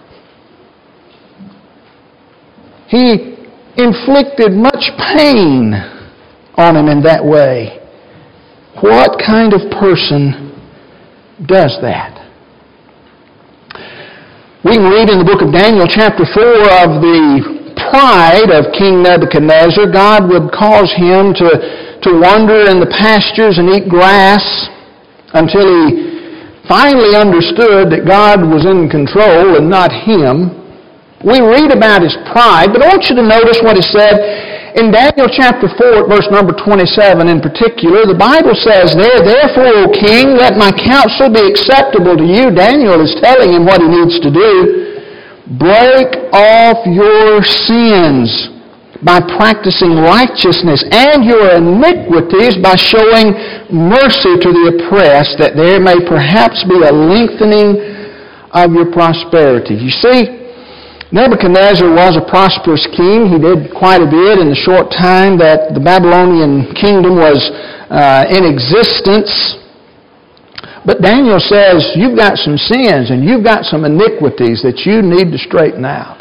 He 2.88 3.35
inflicted 3.76 4.52
much 4.52 4.90
pain 5.16 5.75
on 6.56 6.76
him 6.76 6.88
in 6.88 7.02
that 7.02 7.25
way. 7.25 7.84
What 8.83 9.23
kind 9.23 9.54
of 9.54 9.71
person 9.71 10.50
does 11.47 11.78
that? 11.78 12.19
We 14.66 14.75
can 14.75 14.90
read 14.90 15.11
in 15.14 15.23
the 15.23 15.28
book 15.28 15.47
of 15.47 15.54
Daniel, 15.54 15.87
chapter 15.87 16.26
4, 16.26 16.83
of 16.83 16.99
the 16.99 17.14
pride 17.95 18.50
of 18.50 18.75
King 18.75 19.07
Nebuchadnezzar. 19.07 19.95
God 19.95 20.26
would 20.26 20.50
cause 20.50 20.90
him 20.99 21.31
to, 21.38 21.47
to 22.02 22.11
wander 22.19 22.66
in 22.66 22.83
the 22.83 22.90
pastures 22.90 23.62
and 23.62 23.71
eat 23.71 23.87
grass 23.87 24.43
until 25.38 25.71
he 25.71 26.59
finally 26.66 27.14
understood 27.14 27.95
that 27.95 28.02
God 28.02 28.43
was 28.43 28.66
in 28.66 28.90
control 28.90 29.54
and 29.54 29.71
not 29.71 29.95
him. 29.95 30.50
We 31.23 31.38
read 31.38 31.71
about 31.71 32.02
his 32.02 32.16
pride, 32.35 32.75
but 32.75 32.83
I 32.83 32.90
want 32.90 33.07
you 33.07 33.14
to 33.14 33.23
notice 33.23 33.62
what 33.62 33.78
he 33.78 33.87
said 33.87 34.54
in 34.75 34.90
Daniel 34.90 35.31
chapter 35.31 35.71
4, 35.71 36.11
verse 36.11 36.26
number 36.35 36.50
27 36.50 37.31
in 37.31 37.38
particular, 37.38 38.11
the 38.11 38.19
Bible 38.19 38.59
says 38.59 38.90
there, 38.99 39.23
Therefore, 39.23 39.71
O 39.71 39.95
king, 39.95 40.35
let 40.35 40.59
my 40.59 40.75
counsel 40.75 41.31
be 41.31 41.47
acceptable 41.47 42.19
to 42.19 42.26
you. 42.26 42.50
Daniel 42.50 42.99
is 42.99 43.14
telling 43.23 43.54
him 43.54 43.71
what 43.71 43.78
he 43.78 43.87
needs 43.87 44.19
to 44.19 44.35
do. 44.35 44.50
Break 45.62 46.11
off 46.35 46.83
your 46.90 47.47
sins 47.47 48.50
by 49.07 49.23
practicing 49.38 49.95
righteousness 49.95 50.83
and 50.90 51.23
your 51.23 51.54
iniquities 51.54 52.59
by 52.59 52.75
showing 52.75 53.31
mercy 53.71 54.35
to 54.43 54.49
the 54.50 54.64
oppressed, 54.75 55.38
that 55.38 55.54
there 55.54 55.78
may 55.78 56.02
perhaps 56.02 56.66
be 56.66 56.83
a 56.83 56.90
lengthening 56.90 57.78
of 58.50 58.75
your 58.75 58.90
prosperity. 58.90 59.78
You 59.78 59.95
see, 59.95 60.44
Nebuchadnezzar 61.14 61.87
was 61.94 62.18
a 62.18 62.26
prosperous 62.26 62.90
king. 62.90 63.30
He 63.30 63.38
did 63.38 63.71
quite 63.71 64.02
a 64.02 64.11
bit 64.11 64.42
in 64.42 64.50
the 64.50 64.59
short 64.59 64.90
time 64.90 65.38
that 65.38 65.71
the 65.71 65.78
Babylonian 65.78 66.75
kingdom 66.75 67.23
was 67.23 67.38
uh, 67.87 68.26
in 68.35 68.42
existence. 68.42 69.30
But 70.83 71.06
Daniel 71.06 71.38
says, 71.38 71.94
you've 71.94 72.18
got 72.18 72.35
some 72.42 72.59
sins 72.59 73.14
and 73.14 73.23
you've 73.23 73.47
got 73.47 73.62
some 73.62 73.87
iniquities 73.87 74.59
that 74.66 74.83
you 74.83 75.06
need 75.06 75.30
to 75.30 75.38
straighten 75.38 75.87
out. 75.87 76.18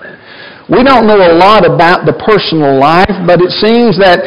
We 0.70 0.86
don't 0.86 1.10
know 1.10 1.18
a 1.18 1.34
lot 1.42 1.66
about 1.66 2.06
the 2.06 2.14
personal 2.22 2.78
life, 2.78 3.18
but 3.26 3.42
it 3.42 3.50
seems 3.50 3.98
that, 3.98 4.22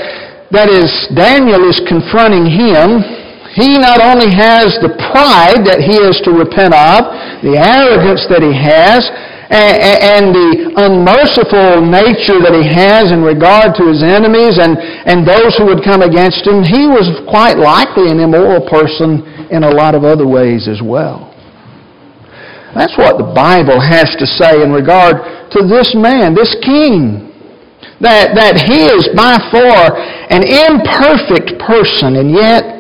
that 0.51 0.67
as 0.67 0.91
Daniel 1.15 1.63
is 1.63 1.79
confronting 1.87 2.43
him, 2.43 3.07
he 3.55 3.79
not 3.79 4.03
only 4.03 4.35
has 4.35 4.75
the 4.83 4.91
pride 5.15 5.63
that 5.63 5.79
he 5.79 5.95
is 5.95 6.19
to 6.27 6.35
repent 6.35 6.75
of, 6.75 7.07
the 7.47 7.55
arrogance 7.55 8.27
that 8.27 8.43
he 8.43 8.51
has, 8.51 9.07
and, 9.51 10.35
the 10.35 10.75
unmerciful 10.77 11.81
nature 11.85 12.43
that 12.43 12.51
he 12.51 12.67
has 12.67 13.13
in 13.13 13.23
regard 13.23 13.75
to 13.79 13.87
his 13.87 14.03
enemies 14.03 14.59
and, 14.59 14.77
and 15.07 15.23
those 15.23 15.55
who 15.57 15.67
would 15.67 15.85
come 15.87 16.03
against 16.03 16.47
him, 16.47 16.67
he 16.67 16.87
was 16.91 17.07
quite 17.31 17.57
likely 17.57 18.11
an 18.11 18.19
immoral 18.19 18.67
person 18.67 19.23
in 19.51 19.63
a 19.63 19.71
lot 19.71 19.95
of 19.95 20.03
other 20.03 20.27
ways 20.27 20.67
as 20.67 20.83
well. 20.83 21.31
That's 22.75 22.97
what 22.99 23.17
the 23.17 23.31
Bible 23.33 23.81
has 23.81 24.13
to 24.19 24.27
say 24.27 24.61
in 24.61 24.73
regard 24.73 25.17
to 25.53 25.65
this 25.65 25.95
man, 25.95 26.35
this 26.35 26.55
king. 26.61 27.23
That, 28.01 28.37
that 28.37 28.61
he 28.69 28.93
is 28.93 29.09
by 29.17 29.41
far 29.49 29.97
an 30.29 30.45
imperfect 30.45 31.57
person, 31.65 32.21
and 32.21 32.29
yet 32.29 32.76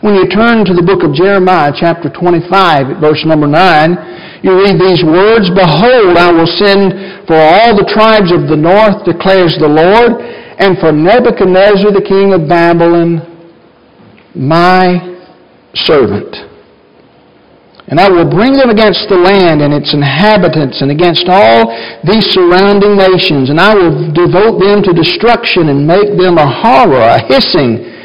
when 0.00 0.14
you 0.14 0.30
turn 0.30 0.62
to 0.62 0.74
the 0.78 0.86
book 0.86 1.02
of 1.02 1.10
Jeremiah, 1.10 1.74
chapter 1.74 2.06
25, 2.06 3.02
verse 3.02 3.26
number 3.26 3.50
9, 3.50 4.46
you 4.46 4.54
read 4.54 4.78
these 4.78 5.02
words, 5.02 5.50
Behold, 5.50 6.14
I 6.14 6.30
will 6.30 6.46
send 6.46 7.26
for 7.26 7.34
all 7.34 7.74
the 7.74 7.88
tribes 7.90 8.30
of 8.30 8.46
the 8.46 8.54
north, 8.54 9.02
declares 9.02 9.58
the 9.58 9.66
Lord, 9.66 10.22
and 10.62 10.78
for 10.78 10.94
Nebuchadnezzar, 10.94 11.90
the 11.90 12.06
king 12.06 12.30
of 12.30 12.46
Babylon, 12.46 13.26
my 14.38 15.02
servant. 15.74 16.30
And 17.90 17.98
I 17.98 18.06
will 18.06 18.30
bring 18.30 18.54
them 18.54 18.70
against 18.70 19.10
the 19.10 19.18
land 19.18 19.66
and 19.66 19.74
its 19.74 19.94
inhabitants 19.94 20.78
and 20.78 20.94
against 20.94 21.26
all 21.26 21.74
these 22.06 22.30
surrounding 22.30 22.94
nations, 22.94 23.50
and 23.50 23.58
I 23.58 23.74
will 23.74 24.14
devote 24.14 24.62
them 24.62 24.78
to 24.86 24.94
destruction 24.94 25.74
and 25.74 25.82
make 25.82 26.14
them 26.14 26.38
a 26.38 26.46
horror, 26.46 27.02
a 27.02 27.18
hissing, 27.26 27.97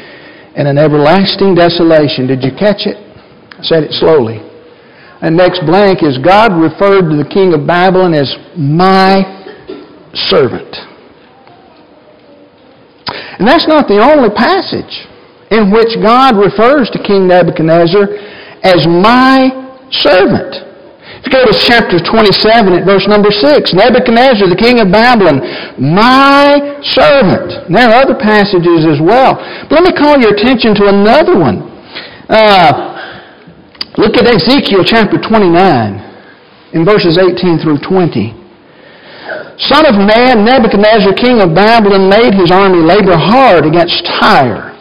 and 0.56 0.68
an 0.68 0.78
everlasting 0.78 1.54
desolation. 1.54 2.26
Did 2.26 2.42
you 2.42 2.50
catch 2.52 2.86
it? 2.86 2.96
I 2.96 3.62
said 3.62 3.82
it 3.84 3.92
slowly. 3.92 4.38
And 5.22 5.36
next 5.36 5.64
blank 5.66 6.02
is 6.02 6.18
God 6.18 6.52
referred 6.52 7.10
to 7.10 7.16
the 7.16 7.28
king 7.28 7.54
of 7.54 7.66
Babylon 7.66 8.14
as 8.14 8.28
my 8.56 9.22
servant. 10.12 10.76
And 13.38 13.48
that's 13.48 13.66
not 13.66 13.88
the 13.88 13.98
only 13.98 14.30
passage 14.30 15.08
in 15.50 15.70
which 15.70 15.98
God 16.02 16.36
refers 16.38 16.90
to 16.90 17.02
King 17.02 17.26
Nebuchadnezzar 17.26 18.08
as 18.62 18.86
my 18.86 19.50
servant. 19.90 20.73
You 21.24 21.32
go 21.32 21.44
to 21.48 21.56
chapter 21.56 21.96
27 21.98 22.74
at 22.74 22.84
verse 22.84 23.08
number 23.08 23.32
6. 23.32 23.72
Nebuchadnezzar, 23.72 24.44
the 24.44 24.60
king 24.60 24.80
of 24.80 24.92
Babylon, 24.92 25.40
my 25.80 26.60
servant. 26.84 27.72
There 27.72 27.88
are 27.88 28.04
other 28.04 28.14
passages 28.14 28.84
as 28.84 29.00
well. 29.00 29.40
But 29.68 29.80
let 29.80 29.84
me 29.88 29.92
call 29.96 30.20
your 30.20 30.36
attention 30.36 30.76
to 30.76 30.92
another 30.92 31.40
one. 31.40 31.64
Uh, 32.28 32.92
look 33.96 34.20
at 34.20 34.28
Ezekiel 34.28 34.84
chapter 34.84 35.16
29 35.16 36.76
in 36.76 36.84
verses 36.84 37.16
18 37.16 37.58
through 37.58 37.78
20. 37.80 38.44
Son 39.56 39.86
of 39.86 39.96
man, 39.96 40.44
Nebuchadnezzar, 40.44 41.14
king 41.14 41.40
of 41.40 41.54
Babylon, 41.54 42.10
made 42.10 42.34
his 42.34 42.50
army 42.50 42.84
labor 42.84 43.16
hard 43.16 43.64
against 43.64 44.04
Tyre. 44.20 44.76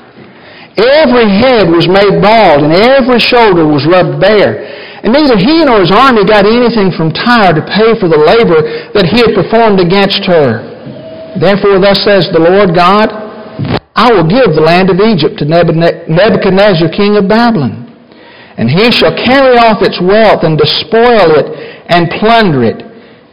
Every 0.76 1.30
head 1.30 1.70
was 1.70 1.88
made 1.88 2.20
bald, 2.20 2.66
and 2.66 2.74
every 2.74 3.20
shoulder 3.20 3.64
was 3.66 3.86
rubbed 3.86 4.20
bare. 4.20 4.83
And 5.04 5.12
neither 5.12 5.36
he 5.36 5.68
nor 5.68 5.84
his 5.84 5.92
army 5.92 6.24
got 6.24 6.48
anything 6.48 6.96
from 6.96 7.12
Tyre 7.12 7.52
to 7.52 7.64
pay 7.76 7.92
for 8.00 8.08
the 8.08 8.18
labor 8.18 8.64
that 8.96 9.04
he 9.04 9.20
had 9.20 9.36
performed 9.36 9.84
against 9.84 10.24
her. 10.24 10.64
Therefore, 11.36 11.84
thus 11.84 12.00
says 12.08 12.32
the 12.32 12.40
Lord 12.40 12.72
God, 12.72 13.12
I 14.00 14.10
will 14.16 14.24
give 14.26 14.56
the 14.56 14.64
land 14.64 14.90
of 14.90 15.04
Egypt 15.04 15.38
to 15.40 15.46
Nebuchadnezzar, 15.46 16.88
king 16.96 17.20
of 17.20 17.28
Babylon. 17.28 17.84
And 18.56 18.70
he 18.70 18.90
shall 18.96 19.12
carry 19.12 19.58
off 19.60 19.84
its 19.84 20.00
wealth 20.00 20.48
and 20.48 20.58
despoil 20.58 21.36
it 21.36 21.52
and 21.92 22.10
plunder 22.22 22.64
it. 22.64 22.80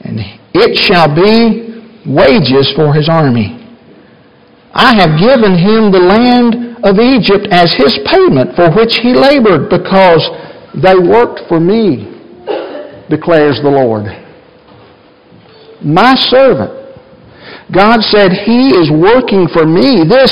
And 0.02 0.18
it 0.52 0.74
shall 0.74 1.06
be 1.06 1.86
wages 2.02 2.72
for 2.74 2.92
his 2.92 3.08
army. 3.08 3.56
I 4.72 4.96
have 4.96 5.20
given 5.20 5.54
him 5.54 5.92
the 5.92 6.02
land 6.02 6.82
of 6.82 6.98
Egypt 6.98 7.46
as 7.52 7.74
his 7.76 7.94
payment 8.08 8.56
for 8.56 8.72
which 8.72 8.96
he 9.02 9.12
labored 9.12 9.68
because 9.68 10.24
they 10.74 10.94
worked 10.94 11.40
for 11.48 11.58
me, 11.58 12.06
declares 13.08 13.60
the 13.62 13.70
Lord. 13.70 14.06
My 15.82 16.14
servant. 16.14 16.78
God 17.74 18.00
said, 18.02 18.30
He 18.32 18.70
is 18.70 18.90
working 18.90 19.48
for 19.52 19.66
me. 19.66 20.04
This, 20.08 20.30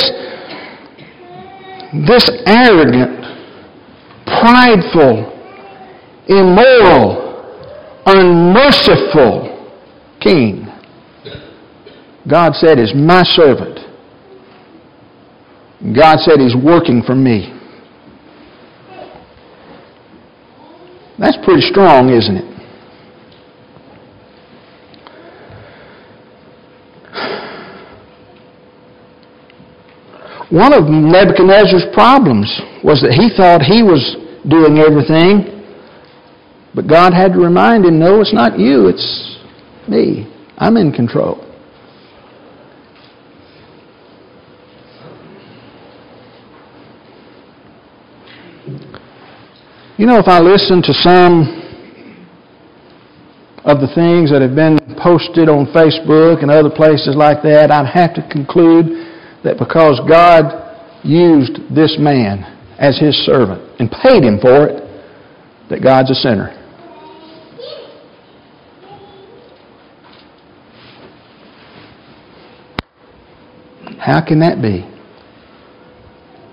this 2.06 2.30
arrogant, 2.46 3.18
prideful, 4.26 5.32
immoral, 6.28 7.28
unmerciful 8.06 9.70
king, 10.20 10.66
God 12.30 12.54
said, 12.54 12.78
is 12.78 12.92
my 12.94 13.22
servant. 13.24 13.78
God 15.94 16.18
said, 16.18 16.38
He's 16.38 16.56
working 16.56 17.02
for 17.06 17.14
me. 17.14 17.54
That's 21.18 21.37
pretty 21.48 21.62
strong, 21.62 22.10
isn't 22.10 22.36
it? 22.36 22.44
One 30.50 30.74
of 30.74 30.84
Nebuchadnezzar's 30.90 31.86
problems 31.94 32.52
was 32.84 33.00
that 33.00 33.12
he 33.16 33.34
thought 33.34 33.62
he 33.62 33.82
was 33.82 34.16
doing 34.46 34.76
everything, 34.76 35.64
but 36.74 36.86
God 36.86 37.14
had 37.14 37.32
to 37.32 37.38
remind 37.38 37.86
him, 37.86 37.98
no, 37.98 38.20
it's 38.20 38.34
not 38.34 38.58
you, 38.58 38.88
it's 38.88 39.38
me. 39.88 40.30
I'm 40.58 40.76
in 40.76 40.92
control. 40.92 41.47
You 49.98 50.06
know, 50.06 50.20
if 50.20 50.28
I 50.28 50.38
listen 50.38 50.80
to 50.82 50.92
some 50.94 51.42
of 53.64 53.80
the 53.80 53.90
things 53.96 54.30
that 54.30 54.40
have 54.40 54.54
been 54.54 54.78
posted 55.02 55.48
on 55.48 55.66
Facebook 55.74 56.40
and 56.40 56.52
other 56.52 56.70
places 56.70 57.16
like 57.16 57.42
that, 57.42 57.72
I'd 57.72 57.84
have 57.84 58.14
to 58.14 58.22
conclude 58.30 58.86
that 59.42 59.58
because 59.58 59.98
God 60.08 60.54
used 61.02 61.58
this 61.74 61.96
man 61.98 62.46
as 62.78 62.96
his 62.96 63.16
servant 63.26 63.60
and 63.80 63.90
paid 63.90 64.22
him 64.22 64.38
for 64.38 64.68
it, 64.68 64.84
that 65.68 65.82
God's 65.82 66.12
a 66.12 66.14
sinner. 66.14 66.54
How 73.98 74.24
can 74.24 74.38
that 74.38 74.62
be? 74.62 74.97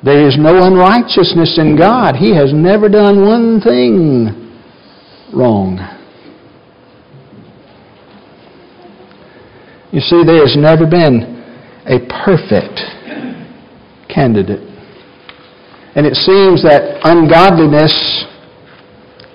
There 0.05 0.27
is 0.27 0.37
no 0.37 0.63
unrighteousness 0.67 1.57
in 1.57 1.75
God. 1.75 2.15
He 2.15 2.35
has 2.35 2.53
never 2.53 2.87
done 2.87 3.25
one 3.25 3.59
thing 3.59 4.29
wrong. 5.33 5.79
You 9.91 10.01
see, 10.01 10.21
there 10.23 10.45
has 10.45 10.55
never 10.55 10.85
been 10.85 11.41
a 11.87 11.97
perfect 12.23 12.77
candidate. 14.07 14.61
And 15.95 16.05
it 16.05 16.13
seems 16.13 16.61
that 16.61 17.01
ungodliness 17.01 18.25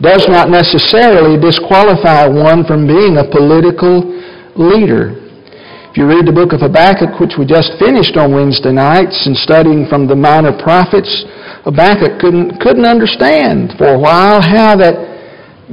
does 0.00 0.28
not 0.28 0.50
necessarily 0.50 1.40
disqualify 1.40 2.28
one 2.28 2.64
from 2.64 2.86
being 2.86 3.16
a 3.18 3.24
political 3.28 4.06
leader. 4.54 5.19
If 5.90 5.98
you 5.98 6.06
read 6.06 6.22
the 6.22 6.30
book 6.30 6.54
of 6.54 6.62
Habakkuk, 6.62 7.18
which 7.18 7.34
we 7.34 7.42
just 7.42 7.74
finished 7.82 8.14
on 8.14 8.30
Wednesday 8.30 8.70
nights 8.70 9.26
and 9.26 9.34
studying 9.34 9.90
from 9.90 10.06
the 10.06 10.14
minor 10.14 10.54
prophets, 10.54 11.10
Habakkuk 11.66 12.22
couldn't, 12.22 12.62
couldn't 12.62 12.86
understand 12.86 13.74
for 13.74 13.90
a 13.90 13.98
while 13.98 14.38
how 14.38 14.78
that 14.78 14.94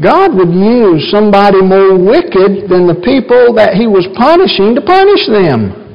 God 0.02 0.34
would 0.34 0.50
use 0.50 1.06
somebody 1.14 1.62
more 1.62 1.94
wicked 1.94 2.66
than 2.66 2.90
the 2.90 2.98
people 3.06 3.54
that 3.62 3.78
he 3.78 3.86
was 3.86 4.10
punishing 4.18 4.74
to 4.74 4.82
punish 4.82 5.22
them. 5.30 5.86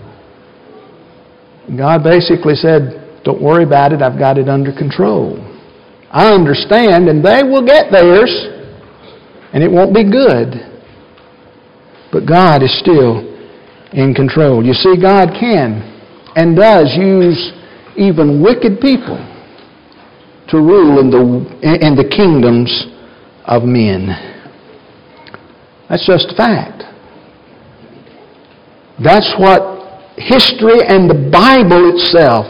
God 1.74 2.06
basically 2.06 2.54
said, 2.54 3.18
Don't 3.26 3.42
worry 3.42 3.66
about 3.66 3.90
it, 3.90 4.02
I've 4.06 4.22
got 4.22 4.38
it 4.38 4.46
under 4.46 4.70
control. 4.70 5.34
I 6.14 6.30
understand, 6.30 7.10
and 7.10 7.26
they 7.26 7.42
will 7.42 7.66
get 7.66 7.90
theirs, 7.90 8.30
and 9.50 9.66
it 9.66 9.70
won't 9.70 9.90
be 9.90 10.06
good. 10.06 10.62
But 12.14 12.22
God 12.22 12.62
is 12.62 12.70
still 12.78 13.31
in 13.92 14.14
control. 14.14 14.64
You 14.64 14.72
see, 14.72 14.96
God 15.00 15.30
can 15.38 15.82
and 16.36 16.56
does 16.56 16.96
use 16.96 17.52
even 17.96 18.42
wicked 18.42 18.80
people 18.80 19.20
to 20.48 20.56
rule 20.56 21.00
in 21.00 21.10
the, 21.10 21.20
in 21.80 21.94
the 21.94 22.08
kingdoms 22.08 22.86
of 23.44 23.64
men. 23.64 24.08
That's 25.88 26.06
just 26.06 26.32
a 26.32 26.36
fact. 26.36 26.84
That's 29.02 29.34
what 29.36 30.12
history 30.16 30.84
and 30.88 31.08
the 31.08 31.28
Bible 31.32 31.92
itself 31.92 32.48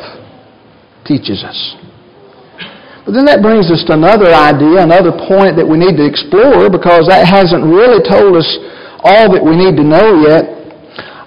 teaches 1.06 1.42
us. 1.42 1.58
But 3.02 3.18
then 3.18 3.26
that 3.26 3.42
brings 3.42 3.66
us 3.70 3.82
to 3.90 3.98
another 3.98 4.30
idea, 4.30 4.78
another 4.78 5.10
point 5.26 5.58
that 5.58 5.66
we 5.66 5.74
need 5.74 5.98
to 5.98 6.06
explore 6.06 6.70
because 6.70 7.10
that 7.10 7.26
hasn't 7.26 7.66
really 7.66 7.98
told 7.98 8.38
us 8.38 8.46
all 9.02 9.26
that 9.34 9.42
we 9.42 9.58
need 9.58 9.74
to 9.74 9.82
know 9.82 10.22
yet 10.22 10.61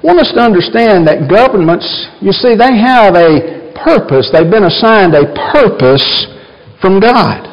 want 0.05 0.21
us 0.21 0.29
to 0.37 0.41
understand 0.41 1.09
that 1.09 1.25
governments, 1.25 1.89
you 2.21 2.29
see, 2.29 2.53
they 2.53 2.77
have 2.77 3.17
a 3.17 3.73
purpose. 3.73 4.29
They've 4.29 4.49
been 4.49 4.69
assigned 4.69 5.17
a 5.17 5.33
purpose 5.49 6.29
from 6.77 7.01
God. 7.01 7.49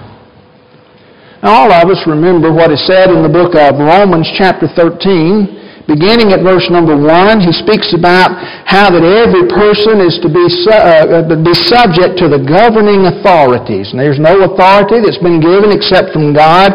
Now, 1.41 1.65
all 1.65 1.73
of 1.73 1.89
us 1.89 2.05
remember 2.05 2.53
what 2.53 2.71
is 2.71 2.85
said 2.85 3.09
in 3.09 3.25
the 3.25 3.33
book 3.33 3.57
of 3.57 3.81
Romans, 3.81 4.29
chapter 4.37 4.69
13. 4.69 5.89
Beginning 5.91 6.31
at 6.31 6.47
verse 6.47 6.71
number 6.71 6.95
1, 6.95 7.43
he 7.43 7.51
speaks 7.51 7.91
about 7.91 8.31
how 8.63 8.87
that 8.87 9.03
every 9.03 9.51
person 9.51 9.99
is 9.99 10.15
to 10.23 10.31
be, 10.31 10.47
uh, 10.71 11.27
uh, 11.27 11.43
be 11.43 11.57
subject 11.59 12.15
to 12.23 12.31
the 12.31 12.39
governing 12.39 13.11
authorities. 13.11 13.91
And 13.91 13.99
there's 13.99 14.23
no 14.23 14.47
authority 14.47 15.03
that's 15.03 15.19
been 15.19 15.43
given 15.43 15.75
except 15.75 16.15
from 16.15 16.31
God. 16.31 16.71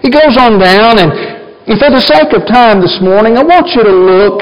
He 0.00 0.08
goes 0.08 0.40
on 0.40 0.56
down, 0.56 0.96
and, 0.96 1.12
and 1.68 1.76
for 1.76 1.92
the 1.92 2.00
sake 2.00 2.32
of 2.32 2.48
time 2.48 2.80
this 2.80 2.96
morning, 3.04 3.36
I 3.36 3.44
want 3.44 3.68
you 3.76 3.84
to 3.84 3.92
look 3.92 4.40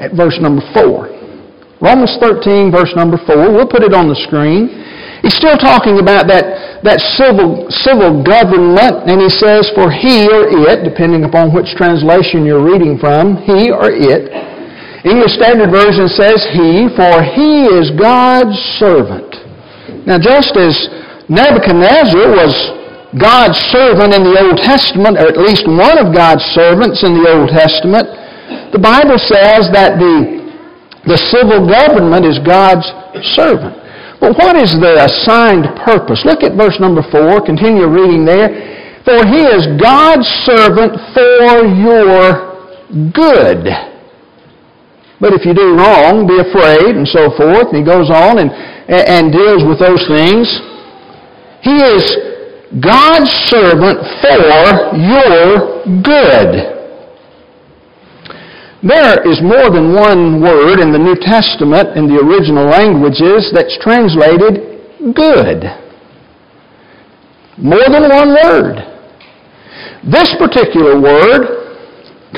at 0.00 0.12
verse 0.12 0.36
number 0.40 0.62
4. 0.74 1.16
Romans 1.80 2.16
13, 2.20 2.72
verse 2.72 2.92
number 2.96 3.20
4. 3.28 3.52
We'll 3.52 3.68
put 3.68 3.84
it 3.84 3.92
on 3.92 4.08
the 4.08 4.16
screen. 4.24 4.72
He's 5.20 5.36
still 5.36 5.56
talking 5.56 5.98
about 6.00 6.28
that, 6.28 6.80
that 6.84 7.00
civil, 7.18 7.68
civil 7.68 8.24
government, 8.24 9.08
and 9.08 9.20
he 9.20 9.28
says, 9.28 9.68
For 9.74 9.88
he 9.92 10.28
or 10.28 10.48
it, 10.48 10.84
depending 10.84 11.24
upon 11.24 11.52
which 11.52 11.72
translation 11.76 12.44
you're 12.44 12.64
reading 12.64 12.96
from, 12.96 13.40
he 13.44 13.72
or 13.72 13.92
it. 13.92 14.32
English 15.04 15.38
Standard 15.38 15.70
Version 15.70 16.08
says 16.08 16.42
he, 16.50 16.90
for 16.96 17.22
he 17.22 17.68
is 17.78 17.94
God's 17.94 18.56
servant. 18.80 19.30
Now, 20.02 20.18
just 20.18 20.56
as 20.58 20.74
Nebuchadnezzar 21.30 22.26
was 22.34 22.54
God's 23.14 23.58
servant 23.70 24.14
in 24.14 24.22
the 24.26 24.34
Old 24.34 24.58
Testament, 24.58 25.18
or 25.18 25.30
at 25.30 25.38
least 25.38 25.66
one 25.66 25.98
of 25.98 26.14
God's 26.14 26.42
servants 26.54 27.02
in 27.06 27.14
the 27.18 27.26
Old 27.26 27.50
Testament, 27.50 28.06
the 28.70 28.78
Bible 28.82 29.18
says 29.18 29.70
that 29.74 29.98
the, 29.98 30.46
the 31.06 31.18
civil 31.18 31.66
government 31.66 32.26
is 32.26 32.38
God's 32.42 32.86
servant. 33.34 33.74
But 34.20 34.36
what 34.38 34.56
is 34.56 34.72
the 34.72 35.06
assigned 35.06 35.66
purpose? 35.84 36.24
Look 36.24 36.42
at 36.42 36.56
verse 36.56 36.80
number 36.80 37.04
4. 37.04 37.44
Continue 37.44 37.86
reading 37.86 38.24
there. 38.24 38.48
For 39.04 39.22
he 39.22 39.46
is 39.46 39.66
God's 39.78 40.26
servant 40.42 40.98
for 41.14 41.62
your 41.62 42.56
good. 43.14 43.70
But 45.20 45.32
if 45.32 45.46
you 45.46 45.54
do 45.54 45.78
wrong, 45.78 46.26
be 46.26 46.36
afraid, 46.42 46.96
and 46.96 47.06
so 47.06 47.30
forth. 47.36 47.72
And 47.72 47.78
he 47.80 47.84
goes 47.84 48.10
on 48.10 48.38
and, 48.38 48.50
and 48.90 49.32
deals 49.32 49.64
with 49.64 49.78
those 49.78 50.04
things. 50.10 50.48
He 51.62 51.76
is 51.80 52.04
God's 52.82 53.30
servant 53.48 54.02
for 54.20 54.36
your 54.98 55.86
good. 56.02 56.75
There 58.86 59.18
is 59.26 59.42
more 59.42 59.66
than 59.66 59.94
one 59.94 60.40
word 60.40 60.78
in 60.78 60.92
the 60.92 60.98
New 60.98 61.16
Testament 61.18 61.98
in 61.98 62.06
the 62.06 62.22
original 62.22 62.70
languages 62.70 63.50
that's 63.50 63.74
translated 63.82 64.62
good. 65.10 65.66
More 67.58 67.88
than 67.90 68.06
one 68.06 68.30
word. 68.30 68.78
This 70.06 70.30
particular 70.38 71.00
word 71.00 71.66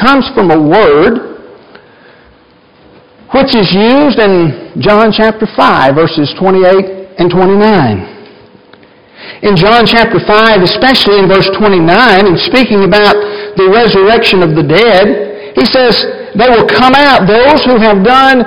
comes 0.01 0.25
from 0.33 0.51
a 0.51 0.57
word 0.57 1.37
which 3.37 3.53
is 3.53 3.69
used 3.77 4.17
in 4.17 4.73
John 4.81 5.13
chapter 5.13 5.45
5, 5.45 5.95
verses 5.95 6.33
28 6.41 7.21
and 7.21 7.29
29. 7.29 8.09
In 9.43 9.53
John 9.55 9.85
chapter 9.85 10.17
5, 10.17 10.63
especially 10.63 11.19
in 11.21 11.29
verse 11.29 11.51
29, 11.61 11.85
and 12.25 12.41
speaking 12.41 12.89
about 12.89 13.21
the 13.61 13.69
resurrection 13.69 14.41
of 14.41 14.57
the 14.57 14.65
dead, 14.65 15.53
he 15.53 15.67
says, 15.69 16.18
they 16.37 16.49
will 16.51 16.69
come 16.69 16.93
out, 16.93 17.25
those 17.25 17.65
who 17.65 17.79
have 17.81 18.05
done 18.05 18.45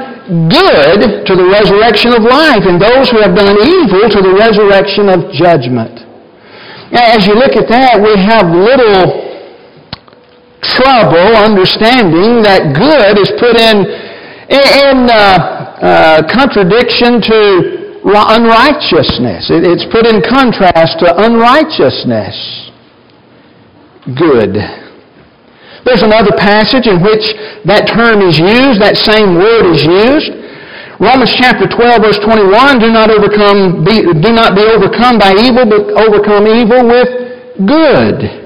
good 0.50 1.26
to 1.26 1.34
the 1.34 1.48
resurrection 1.50 2.14
of 2.14 2.22
life, 2.22 2.64
and 2.70 2.78
those 2.78 3.10
who 3.10 3.20
have 3.20 3.34
done 3.34 3.58
evil 3.58 4.06
to 4.06 4.20
the 4.22 4.34
resurrection 4.38 5.10
of 5.10 5.32
judgment. 5.34 6.06
Now, 6.92 7.16
As 7.16 7.26
you 7.26 7.34
look 7.34 7.56
at 7.56 7.72
that, 7.72 7.98
we 7.98 8.14
have 8.20 8.52
little 8.52 9.32
trouble 10.62 11.34
understanding 11.40 12.44
that 12.44 12.76
good 12.78 13.18
is 13.18 13.32
put 13.40 13.58
in, 13.58 13.88
in 14.52 15.10
uh, 15.10 15.18
uh, 15.82 16.22
contradiction 16.30 17.22
to 17.22 17.82
unrighteousness. 18.04 19.50
It's 19.50 19.86
put 19.92 20.06
in 20.06 20.22
contrast 20.22 21.00
to 21.00 21.14
unrighteousness. 21.18 22.72
Good. 24.18 24.81
There's 25.86 26.04
another 26.06 26.32
passage 26.38 26.86
in 26.86 27.02
which 27.02 27.26
that 27.66 27.90
term 27.90 28.22
is 28.22 28.38
used, 28.38 28.78
that 28.82 28.98
same 28.98 29.38
word 29.38 29.66
is 29.74 29.82
used. 29.82 30.30
Romans 31.02 31.34
chapter 31.34 31.66
12 31.66 32.06
verse 32.06 32.20
21, 32.22 32.78
do 32.78 32.94
not 32.94 33.10
overcome, 33.10 33.82
be, 33.82 34.06
do 34.06 34.30
not 34.30 34.54
be 34.54 34.62
overcome 34.62 35.18
by 35.18 35.34
evil, 35.34 35.66
but 35.66 35.82
overcome 35.98 36.46
evil 36.46 36.86
with 36.86 37.10
good. 37.66 38.42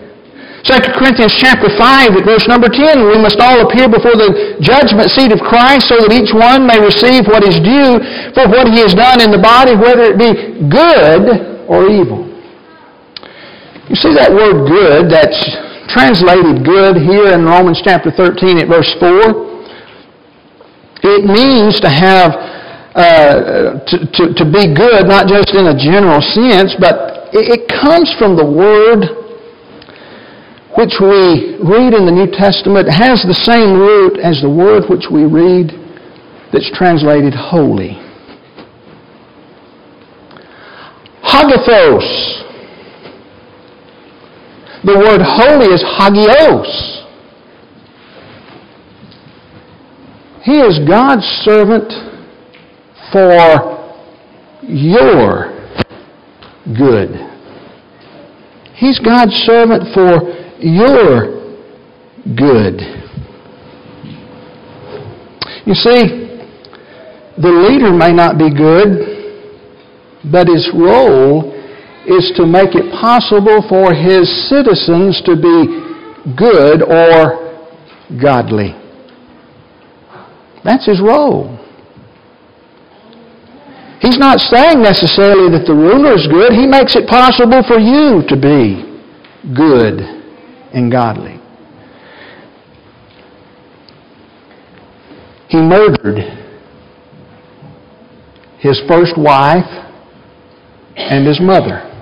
2 0.64 0.96
Corinthians 0.96 1.36
chapter 1.36 1.68
5 1.68 2.24
verse 2.24 2.48
number 2.48 2.72
10, 2.72 3.04
we 3.12 3.20
must 3.20 3.38
all 3.44 3.60
appear 3.68 3.92
before 3.92 4.16
the 4.16 4.56
judgment 4.64 5.12
seat 5.12 5.36
of 5.36 5.44
Christ 5.44 5.92
so 5.92 6.00
that 6.00 6.10
each 6.16 6.32
one 6.32 6.64
may 6.66 6.80
receive 6.80 7.28
what 7.28 7.44
is 7.44 7.60
due 7.60 8.00
for 8.32 8.48
what 8.48 8.72
he 8.72 8.80
has 8.80 8.96
done 8.96 9.20
in 9.20 9.30
the 9.30 9.38
body, 9.38 9.76
whether 9.76 10.08
it 10.08 10.18
be 10.18 10.32
good 10.72 11.68
or 11.68 11.92
evil. 11.92 12.24
You 13.92 14.00
see 14.00 14.16
that 14.16 14.32
word 14.32 14.66
good 14.66 15.12
that's 15.12 15.38
translated 15.88 16.66
good 16.66 16.98
here 16.98 17.34
in 17.34 17.46
Romans 17.46 17.82
chapter 17.84 18.12
13 18.12 18.60
at 18.60 18.68
verse 18.68 18.90
4. 19.00 19.56
It 21.04 21.24
means 21.26 21.80
to 21.82 21.90
have, 21.90 22.32
uh, 22.96 23.80
to, 23.86 23.96
to, 24.10 24.24
to 24.34 24.46
be 24.46 24.74
good, 24.74 25.06
not 25.06 25.28
just 25.28 25.54
in 25.54 25.68
a 25.68 25.78
general 25.78 26.22
sense, 26.22 26.76
but 26.80 27.30
it, 27.34 27.62
it 27.62 27.62
comes 27.70 28.14
from 28.18 28.36
the 28.36 28.46
word 28.46 29.06
which 30.76 31.00
we 31.00 31.56
read 31.64 31.94
in 31.94 32.06
the 32.06 32.12
New 32.12 32.28
Testament 32.28 32.90
has 32.90 33.24
the 33.24 33.38
same 33.48 33.80
root 33.80 34.20
as 34.20 34.42
the 34.42 34.50
word 34.50 34.84
which 34.90 35.08
we 35.10 35.24
read 35.24 35.72
that's 36.52 36.70
translated 36.76 37.34
holy. 37.34 38.02
Hagios 41.24 42.45
the 44.86 44.98
word 45.00 45.22
holy 45.24 45.74
is 45.74 45.84
hagios. 45.98 47.02
He 50.44 50.60
is 50.60 50.78
God's 50.88 51.26
servant 51.44 51.92
for 53.12 53.76
your 54.62 55.56
good. 56.78 57.10
He's 58.76 59.00
God's 59.00 59.34
servant 59.34 59.92
for 59.94 60.22
your 60.60 61.58
good. 62.36 62.80
You 65.66 65.74
see, 65.74 66.26
the 67.38 67.50
leader 67.50 67.92
may 67.92 68.14
not 68.14 68.38
be 68.38 68.54
good, 68.54 69.16
but 70.32 70.48
his 70.48 70.70
role 70.76 71.55
is 72.08 72.32
to 72.38 72.46
make 72.46 72.76
it 72.76 72.92
possible 72.94 73.66
for 73.68 73.94
his 73.94 74.30
citizens 74.50 75.22
to 75.26 75.36
be 75.36 76.36
good 76.38 76.82
or 76.82 77.46
godly. 78.22 78.74
That's 80.64 80.86
his 80.86 81.02
role. 81.02 81.60
He's 84.02 84.18
not 84.18 84.40
saying 84.40 84.82
necessarily 84.82 85.50
that 85.58 85.66
the 85.66 85.74
ruler 85.74 86.14
is 86.14 86.28
good. 86.28 86.54
He 86.54 86.68
makes 86.68 86.96
it 86.96 87.08
possible 87.08 87.64
for 87.68 87.80
you 87.80 88.22
to 88.28 88.36
be 88.36 88.86
good 89.56 90.00
and 90.74 90.92
godly. 90.92 91.40
He 95.48 95.58
murdered 95.58 96.20
his 98.60 98.82
first 98.88 99.18
wife 99.18 99.70
and 100.96 101.26
his 101.26 101.40
mother. 101.40 101.95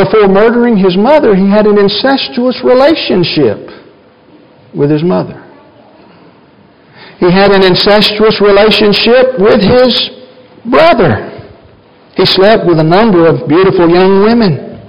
Before 0.00 0.28
murdering 0.28 0.78
his 0.78 0.96
mother, 0.96 1.36
he 1.36 1.50
had 1.50 1.66
an 1.66 1.76
incestuous 1.76 2.64
relationship 2.64 3.68
with 4.74 4.90
his 4.90 5.04
mother. 5.04 5.44
He 7.18 7.30
had 7.30 7.52
an 7.52 7.62
incestuous 7.62 8.40
relationship 8.40 9.36
with 9.36 9.60
his 9.60 9.92
brother. 10.64 11.28
He 12.16 12.24
slept 12.24 12.64
with 12.66 12.78
a 12.80 12.82
number 12.82 13.28
of 13.28 13.46
beautiful 13.46 13.90
young 13.90 14.24
women. 14.24 14.80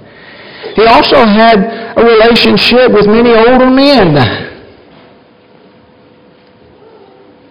He 0.76 0.86
also 0.86 1.16
had 1.26 1.60
a 1.94 2.02
relationship 2.02 2.88
with 2.96 3.04
many 3.04 3.36
older 3.36 3.68
men 3.68 4.16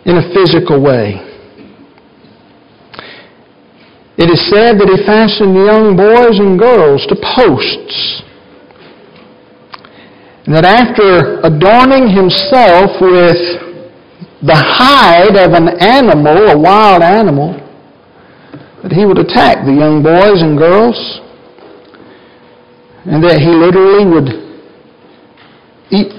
in 0.06 0.18
a 0.18 0.34
physical 0.34 0.82
way. 0.82 1.31
It 4.22 4.30
is 4.30 4.50
said 4.54 4.78
that 4.78 4.86
he 4.86 5.02
fastened 5.02 5.56
young 5.58 5.98
boys 5.98 6.38
and 6.38 6.54
girls 6.54 7.08
to 7.10 7.18
posts. 7.18 8.22
And 10.46 10.54
that 10.54 10.62
after 10.62 11.42
adorning 11.42 12.06
himself 12.06 13.02
with 13.02 13.42
the 14.46 14.54
hide 14.54 15.34
of 15.34 15.58
an 15.58 15.74
animal, 15.82 16.54
a 16.54 16.58
wild 16.60 17.02
animal, 17.02 17.58
that 18.84 18.94
he 18.94 19.08
would 19.08 19.18
attack 19.18 19.66
the 19.66 19.74
young 19.74 20.04
boys 20.04 20.46
and 20.46 20.54
girls, 20.56 20.98
and 23.10 23.24
that 23.24 23.42
he 23.42 23.50
literally 23.50 24.06
would 24.06 24.30
eat 25.90 26.14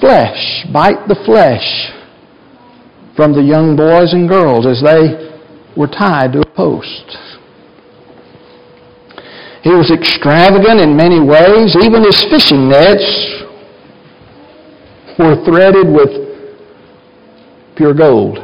flesh, 0.00 0.68
bite 0.70 1.08
the 1.08 1.16
flesh 1.24 1.64
from 3.16 3.32
the 3.32 3.40
young 3.40 3.74
boys 3.74 4.12
and 4.12 4.28
girls 4.28 4.66
as 4.66 4.82
they 4.84 5.32
were 5.74 5.88
tied 5.88 6.34
to 6.34 6.40
a 6.40 6.50
post. 6.54 7.27
He 9.68 9.74
was 9.74 9.90
extravagant 9.90 10.80
in 10.80 10.96
many 10.96 11.20
ways. 11.20 11.76
Even 11.84 12.02
his 12.02 12.24
fishing 12.30 12.70
nets 12.70 13.04
were 15.18 15.44
threaded 15.44 15.86
with 15.92 16.08
pure 17.76 17.92
gold. 17.92 18.38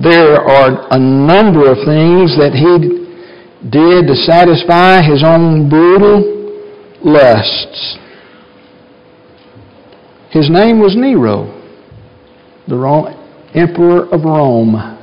There 0.00 0.40
are 0.40 0.86
a 0.92 0.98
number 1.00 1.68
of 1.68 1.78
things 1.78 2.38
that 2.38 2.52
he 2.54 3.68
did 3.68 4.06
to 4.06 4.14
satisfy 4.14 5.02
his 5.02 5.24
own 5.24 5.68
brutal 5.68 6.22
lusts. 7.04 7.98
His 10.30 10.48
name 10.48 10.78
was 10.78 10.94
Nero, 10.94 11.50
the 12.68 12.76
emperor 13.56 14.06
of 14.14 14.22
Rome. 14.22 14.98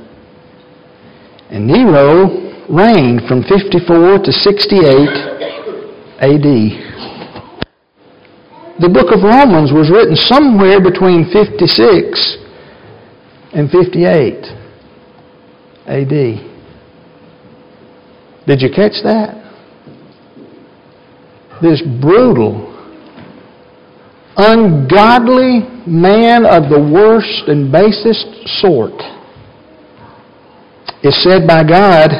And 1.50 1.66
Nero 1.66 2.28
reigned 2.68 3.22
from 3.26 3.42
54 3.42 4.18
to 4.24 4.32
68 4.32 5.08
AD. 6.20 6.48
The 8.80 8.88
book 8.88 9.10
of 9.10 9.22
Romans 9.24 9.72
was 9.72 9.90
written 9.90 10.14
somewhere 10.14 10.80
between 10.80 11.24
56 11.32 12.36
and 13.54 13.70
58 13.70 14.44
AD. 15.86 16.14
Did 18.46 18.62
you 18.62 18.68
catch 18.68 19.02
that? 19.04 19.34
This 21.62 21.82
brutal, 22.00 22.68
ungodly 24.36 25.66
man 25.86 26.44
of 26.44 26.70
the 26.70 26.78
worst 26.78 27.48
and 27.48 27.72
basest 27.72 28.26
sort 28.60 29.17
is 31.02 31.22
said 31.22 31.46
by 31.46 31.62
God 31.62 32.10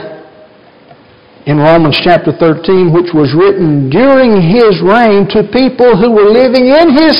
in 1.46 1.58
Romans 1.58 1.98
chapter 2.04 2.32
13, 2.32 2.92
which 2.92 3.10
was 3.14 3.34
written 3.34 3.88
during 3.88 4.36
his 4.36 4.82
reign 4.84 5.26
to 5.32 5.48
people 5.50 5.96
who 5.96 6.12
were 6.12 6.30
living 6.30 6.68
in 6.68 6.92
his 6.92 7.16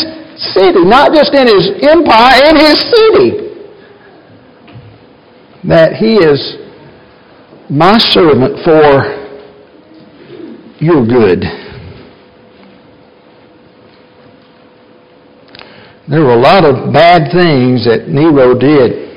city, 0.54 0.84
not 0.84 1.12
just 1.12 1.34
in 1.34 1.46
his 1.48 1.72
empire, 1.82 2.50
in 2.50 2.56
his 2.56 2.78
city. 2.78 3.30
That 5.64 5.94
he 5.94 6.16
is 6.16 6.56
my 7.70 7.98
servant 7.98 8.62
for 8.64 9.18
your 10.78 11.04
good. 11.06 11.42
There 16.08 16.22
were 16.22 16.32
a 16.32 16.40
lot 16.40 16.64
of 16.64 16.92
bad 16.92 17.32
things 17.32 17.84
that 17.84 18.08
Nero 18.08 18.54
did. 18.58 19.08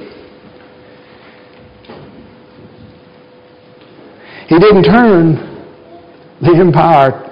He 4.50 4.50
didn't 4.61 4.83
turn 4.83 5.35
the 6.41 6.55
empire 6.57 7.27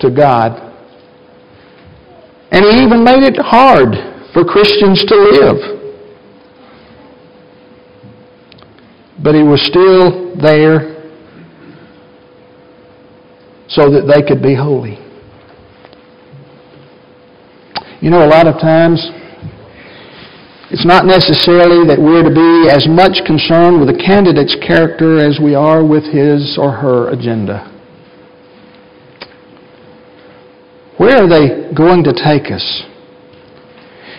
to 0.00 0.10
God. 0.10 0.62
And 2.52 2.64
he 2.64 2.84
even 2.84 3.02
made 3.02 3.22
it 3.22 3.36
hard 3.38 3.94
for 4.32 4.44
Christians 4.44 5.04
to 5.06 5.16
live. 5.16 5.76
But 9.22 9.34
he 9.34 9.42
was 9.42 9.62
still 9.66 10.36
there 10.36 10.94
so 13.68 13.90
that 13.90 14.06
they 14.06 14.22
could 14.22 14.42
be 14.42 14.54
holy. 14.54 14.98
You 18.00 18.10
know, 18.10 18.24
a 18.24 18.28
lot 18.28 18.46
of 18.46 18.60
times, 18.60 19.00
it's 20.70 20.84
not 20.84 21.06
necessarily 21.06 21.86
that 21.86 21.98
we're 21.98 22.26
to 22.26 22.34
be 22.34 22.66
as 22.68 22.88
much 22.90 23.22
concerned 23.24 23.78
with 23.78 23.88
a 23.88 23.98
candidate's 24.02 24.56
character 24.66 25.22
as 25.22 25.38
we 25.38 25.54
are 25.54 25.86
with 25.86 26.02
his 26.02 26.58
or 26.58 26.72
her 26.72 27.10
agenda. 27.10 27.70
Where 30.98 31.22
are 31.22 31.28
they 31.28 31.70
going 31.72 32.02
to 32.04 32.12
take 32.12 32.50
us? 32.50 32.82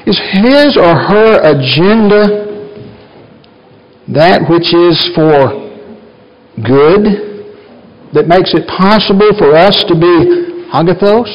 Is 0.06 0.16
his 0.40 0.78
or 0.78 0.96
her 0.96 1.44
agenda 1.44 2.48
that 4.08 4.48
which 4.48 4.72
is 4.72 4.96
for 5.14 5.68
good, 6.64 7.52
that 8.14 8.28
makes 8.28 8.54
it 8.54 8.66
possible 8.72 9.36
for 9.38 9.52
us 9.52 9.84
to 9.90 9.94
be 10.00 10.64
agathos 10.72 11.28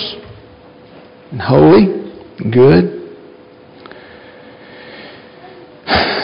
and 1.33 1.40
holy? 1.40 2.01
and 2.38 2.53
good. 2.53 3.01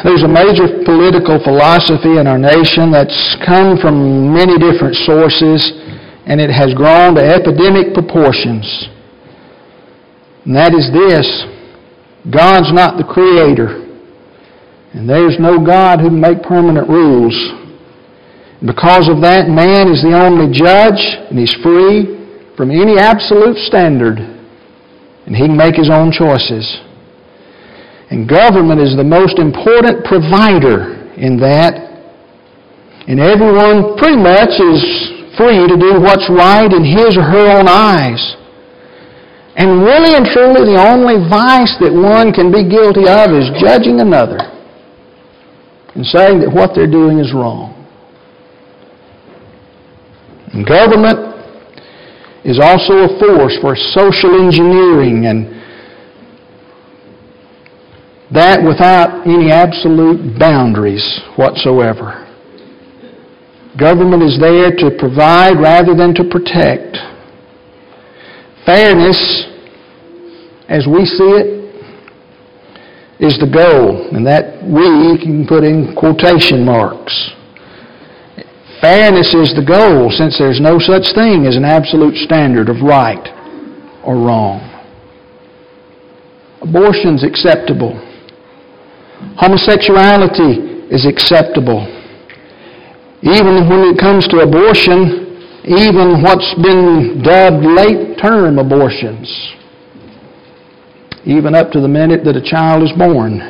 There's 0.05 0.23
a 0.23 0.31
major 0.31 0.85
political 0.85 1.43
philosophy 1.43 2.19
in 2.19 2.27
our 2.27 2.39
nation 2.39 2.91
that's 2.91 3.37
come 3.45 3.79
from 3.79 4.33
many 4.33 4.59
different 4.59 4.95
sources 4.95 5.59
and 6.27 6.41
it 6.41 6.51
has 6.51 6.75
grown 6.75 7.15
to 7.17 7.25
epidemic 7.25 7.95
proportions. 7.95 8.67
And 10.45 10.55
that 10.55 10.75
is 10.75 10.93
this 10.93 11.27
God's 12.29 12.73
not 12.73 12.99
the 12.99 13.05
creator, 13.05 13.85
and 14.93 15.09
there's 15.09 15.39
no 15.41 15.59
God 15.65 16.01
who 16.01 16.09
can 16.09 16.21
make 16.21 16.43
permanent 16.43 16.89
rules. 16.89 17.35
Because 18.61 19.09
of 19.09 19.23
that, 19.23 19.49
man 19.49 19.89
is 19.89 20.03
the 20.03 20.19
only 20.19 20.51
judge, 20.53 21.01
and 21.31 21.39
he's 21.39 21.55
free 21.63 22.19
from 22.57 22.71
any 22.71 22.99
absolute 22.99 23.57
standard 23.57 24.19
and 25.29 25.37
he 25.37 25.47
can 25.47 25.57
make 25.57 25.77
his 25.77 25.91
own 25.91 26.11
choices. 26.11 26.65
And 28.11 28.29
government 28.29 28.81
is 28.81 28.97
the 28.97 29.05
most 29.05 29.39
important 29.39 30.05
provider 30.05 31.13
in 31.17 31.37
that. 31.41 31.77
And 33.07 33.21
everyone 33.21 33.97
pretty 33.97 34.17
much 34.17 34.57
is 34.57 34.81
free 35.37 35.61
to 35.69 35.77
do 35.77 36.01
what's 36.01 36.29
right 36.33 36.69
in 36.73 36.85
his 36.85 37.17
or 37.17 37.25
her 37.25 37.61
own 37.61 37.69
eyes. 37.69 38.21
And 39.57 39.83
really 39.83 40.15
and 40.15 40.25
truly, 40.25 40.73
the 40.73 40.79
only 40.79 41.19
vice 41.29 41.75
that 41.83 41.93
one 41.93 42.33
can 42.33 42.53
be 42.53 42.63
guilty 42.63 43.11
of 43.11 43.35
is 43.35 43.51
judging 43.61 44.01
another 44.01 44.39
and 45.95 46.07
saying 46.07 46.41
that 46.41 46.51
what 46.53 46.73
they're 46.75 46.91
doing 46.91 47.19
is 47.19 47.35
wrong. 47.35 47.75
And 50.53 50.65
government 50.65 51.19
is 52.45 52.61
also 52.63 53.05
a 53.05 53.11
force 53.19 53.59
for 53.61 53.75
social 53.75 54.39
engineering 54.39 55.27
and 55.27 55.58
that 58.33 58.63
without 58.63 59.27
any 59.27 59.51
absolute 59.51 60.39
boundaries 60.39 61.21
whatsoever. 61.37 62.25
Government 63.79 64.23
is 64.23 64.39
there 64.41 64.71
to 64.71 64.97
provide 64.99 65.61
rather 65.61 65.95
than 65.95 66.15
to 66.15 66.25
protect. 66.25 66.99
Fairness, 68.67 69.47
as 70.69 70.87
we 70.87 71.05
see 71.07 71.31
it, 71.41 71.59
is 73.21 73.39
the 73.39 73.51
goal, 73.51 74.15
and 74.15 74.27
that 74.27 74.63
we 74.63 75.19
can 75.23 75.47
put 75.47 75.65
in 75.65 75.95
quotation 75.97 76.65
marks. 76.65 77.33
Fairness 78.81 79.35
is 79.35 79.55
the 79.59 79.65
goal 79.67 80.11
since 80.11 80.39
there's 80.39 80.61
no 80.61 80.79
such 80.79 81.15
thing 81.15 81.47
as 81.47 81.57
an 81.57 81.65
absolute 81.65 82.15
standard 82.15 82.69
of 82.69 82.83
right 82.83 83.27
or 84.05 84.15
wrong. 84.15 84.63
Abortion's 86.63 87.25
acceptable. 87.25 87.99
Homosexuality 89.37 90.87
is 90.91 91.07
acceptable. 91.07 91.87
Even 93.23 93.69
when 93.69 93.91
it 93.91 93.99
comes 93.99 94.27
to 94.29 94.39
abortion, 94.39 95.27
even 95.65 96.23
what's 96.23 96.55
been 96.63 97.21
dubbed 97.23 97.65
late 97.65 98.19
term 98.19 98.59
abortions, 98.59 99.27
even 101.25 101.55
up 101.55 101.71
to 101.73 101.81
the 101.81 101.89
minute 101.89 102.25
that 102.25 102.37
a 102.37 102.43
child 102.43 102.83
is 102.83 102.93
born, 102.97 103.41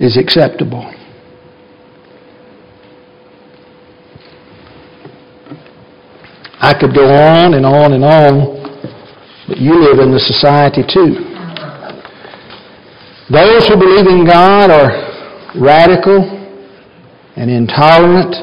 is 0.00 0.16
acceptable. 0.16 0.82
I 6.60 6.74
could 6.74 6.94
go 6.94 7.06
on 7.06 7.54
and 7.54 7.64
on 7.64 7.92
and 7.92 8.04
on, 8.04 8.58
but 9.46 9.58
you 9.58 9.78
live 9.78 10.00
in 10.00 10.10
the 10.10 10.18
society 10.18 10.82
too. 10.82 11.27
Those 13.30 13.68
who 13.68 13.76
believe 13.76 14.06
in 14.06 14.24
God 14.26 14.70
are 14.70 15.52
radical 15.60 16.22
and 17.36 17.50
intolerant 17.50 18.34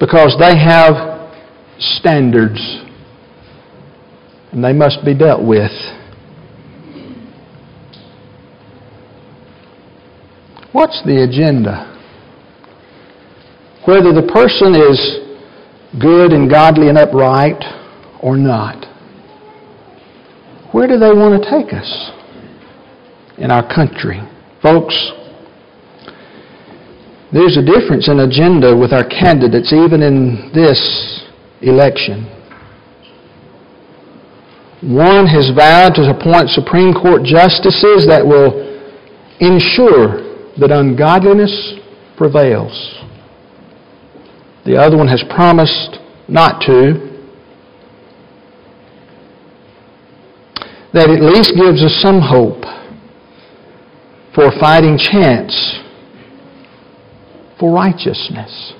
because 0.00 0.36
they 0.40 0.58
have 0.58 1.30
standards 1.78 2.58
and 4.50 4.64
they 4.64 4.72
must 4.72 5.04
be 5.04 5.14
dealt 5.14 5.46
with. 5.46 5.70
What's 10.72 11.00
the 11.04 11.22
agenda? 11.22 11.92
Whether 13.86 14.12
the 14.12 14.28
person 14.32 14.74
is 14.74 16.00
good 16.00 16.32
and 16.32 16.50
godly 16.50 16.88
and 16.88 16.98
upright 16.98 17.62
or 18.20 18.36
not? 18.36 18.84
Where 20.72 20.88
do 20.88 20.98
they 20.98 21.12
want 21.12 21.40
to 21.40 21.48
take 21.48 21.72
us 21.72 22.15
in 23.38 23.50
our 23.50 23.62
country? 23.62 24.20
Folks, 24.62 24.94
there's 27.32 27.56
a 27.56 27.64
difference 27.64 28.08
in 28.08 28.20
agenda 28.20 28.76
with 28.76 28.92
our 28.92 29.04
candidates 29.04 29.72
even 29.72 30.02
in 30.02 30.50
this 30.54 31.24
election. 31.60 32.24
One 34.82 35.26
has 35.26 35.50
vowed 35.56 35.94
to 35.96 36.08
appoint 36.08 36.50
Supreme 36.50 36.94
Court 36.94 37.24
justices 37.24 38.06
that 38.06 38.24
will 38.24 38.64
ensure 39.40 40.22
that 40.58 40.70
ungodliness 40.70 41.74
prevails. 42.16 42.72
The 44.64 44.76
other 44.76 44.96
one 44.96 45.08
has 45.08 45.22
promised 45.28 45.98
not 46.28 46.60
to. 46.62 47.04
That 50.92 51.10
at 51.10 51.20
least 51.20 51.52
gives 51.54 51.84
us 51.84 52.00
some 52.00 52.20
hope 52.20 52.64
for 54.36 54.52
fighting 54.60 54.98
chance 54.98 55.80
for 57.58 57.72
righteousness. 57.72 58.74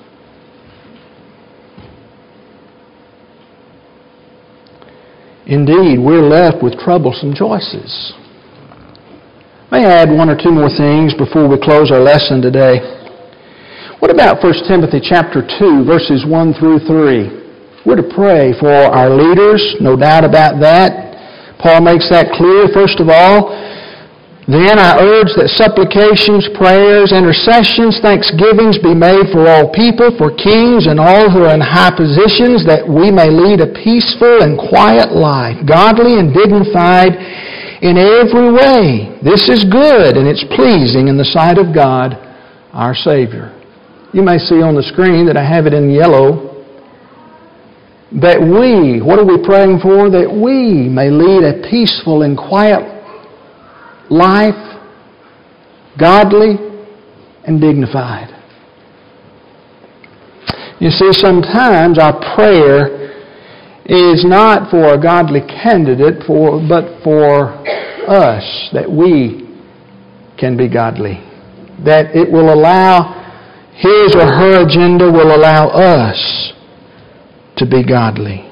Indeed, 5.47 5.97
we're 5.97 6.21
left 6.21 6.61
with 6.61 6.77
troublesome 6.77 7.33
choices. 7.33 8.13
May 9.71 9.83
I 9.83 10.03
add 10.03 10.11
one 10.11 10.29
or 10.29 10.37
two 10.37 10.51
more 10.51 10.69
things 10.69 11.15
before 11.15 11.49
we 11.49 11.57
close 11.57 11.89
our 11.89 12.01
lesson 12.01 12.39
today? 12.39 12.77
What 13.97 14.11
about 14.11 14.43
1 14.43 14.53
Timothy 14.67 15.01
chapter 15.01 15.41
2, 15.41 15.85
verses 15.85 16.23
1 16.27 16.53
through 16.53 16.85
3? 16.85 17.81
We're 17.83 17.95
to 17.95 18.13
pray 18.13 18.53
for 18.59 18.69
our 18.69 19.09
leaders, 19.09 19.77
no 19.81 19.97
doubt 19.97 20.23
about 20.23 20.59
that. 20.61 21.57
Paul 21.57 21.81
makes 21.81 22.07
that 22.11 22.29
clear. 22.37 22.67
First 22.75 22.99
of 22.99 23.09
all, 23.09 23.49
then 24.47 24.79
I 24.79 25.03
urge 25.03 25.35
that 25.35 25.51
supplications, 25.59 26.47
prayers, 26.55 27.11
intercessions, 27.11 27.99
thanksgivings 27.99 28.79
be 28.79 28.95
made 28.95 29.27
for 29.35 29.43
all 29.43 29.67
people, 29.75 30.15
for 30.15 30.31
kings 30.31 30.87
and 30.87 31.03
all 31.03 31.27
who 31.27 31.43
are 31.43 31.51
in 31.51 31.59
high 31.59 31.91
positions, 31.91 32.63
that 32.63 32.87
we 32.87 33.11
may 33.11 33.27
lead 33.27 33.59
a 33.59 33.75
peaceful 33.75 34.39
and 34.39 34.55
quiet 34.55 35.11
life, 35.11 35.59
godly 35.67 36.15
and 36.15 36.31
dignified 36.31 37.19
in 37.83 37.99
every 37.99 38.47
way. 38.55 39.19
This 39.19 39.51
is 39.51 39.67
good 39.67 40.15
and 40.15 40.23
it's 40.23 40.47
pleasing 40.55 41.11
in 41.11 41.19
the 41.19 41.27
sight 41.27 41.59
of 41.59 41.75
God, 41.75 42.15
our 42.71 42.95
Savior. 42.95 43.51
You 44.15 44.23
may 44.23 44.39
see 44.39 44.63
on 44.63 44.79
the 44.79 44.87
screen 44.95 45.27
that 45.27 45.35
I 45.35 45.43
have 45.43 45.67
it 45.67 45.75
in 45.75 45.91
yellow. 45.91 46.63
That 48.23 48.39
we, 48.39 49.03
what 49.03 49.19
are 49.19 49.27
we 49.27 49.43
praying 49.43 49.83
for? 49.83 50.07
That 50.07 50.31
we 50.31 50.87
may 50.87 51.11
lead 51.11 51.43
a 51.43 51.59
peaceful 51.67 52.23
and 52.23 52.39
quiet 52.39 52.96
life, 54.09 54.79
godly, 55.99 56.55
and 57.45 57.61
dignified. 57.61 58.33
You 60.79 60.89
see, 60.89 61.11
sometimes 61.11 61.97
our 61.97 62.13
prayer 62.35 63.07
is 63.85 64.23
not 64.25 64.69
for 64.69 64.93
a 64.93 65.01
godly 65.01 65.41
candidate, 65.41 66.23
for, 66.27 66.61
but 66.67 67.01
for 67.03 67.49
us, 68.07 68.69
that 68.73 68.89
we 68.89 69.47
can 70.37 70.55
be 70.55 70.69
godly. 70.69 71.23
That 71.83 72.15
it 72.15 72.31
will 72.31 72.53
allow 72.53 73.17
his 73.73 74.15
or 74.15 74.25
her 74.25 74.65
agenda 74.65 75.05
will 75.11 75.35
allow 75.35 75.67
us 75.67 76.53
to 77.57 77.65
be 77.65 77.83
godly. 77.83 78.46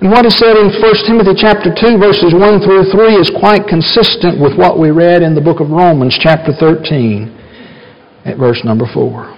And 0.00 0.10
what 0.10 0.24
is 0.24 0.32
said 0.38 0.56
in 0.56 0.72
1 0.72 0.80
Timothy 1.04 1.36
chapter 1.36 1.68
2 1.68 2.00
verses 2.00 2.32
1 2.32 2.64
through 2.64 2.88
3 2.88 3.20
is 3.20 3.28
quite 3.36 3.68
consistent 3.68 4.40
with 4.40 4.56
what 4.56 4.78
we 4.78 4.90
read 4.90 5.20
in 5.20 5.34
the 5.34 5.44
book 5.44 5.60
of 5.60 5.68
Romans 5.68 6.16
chapter 6.18 6.56
13 6.56 7.28
at 8.24 8.38
verse 8.38 8.64
number 8.64 8.86
4. 8.88 9.28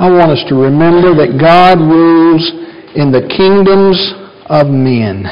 I 0.00 0.08
want 0.08 0.32
us 0.32 0.42
to 0.48 0.54
remember 0.54 1.12
that 1.20 1.36
God 1.36 1.84
rules 1.84 2.48
in 2.96 3.12
the 3.12 3.28
kingdoms 3.28 4.00
of 4.48 4.72
men. 4.72 5.28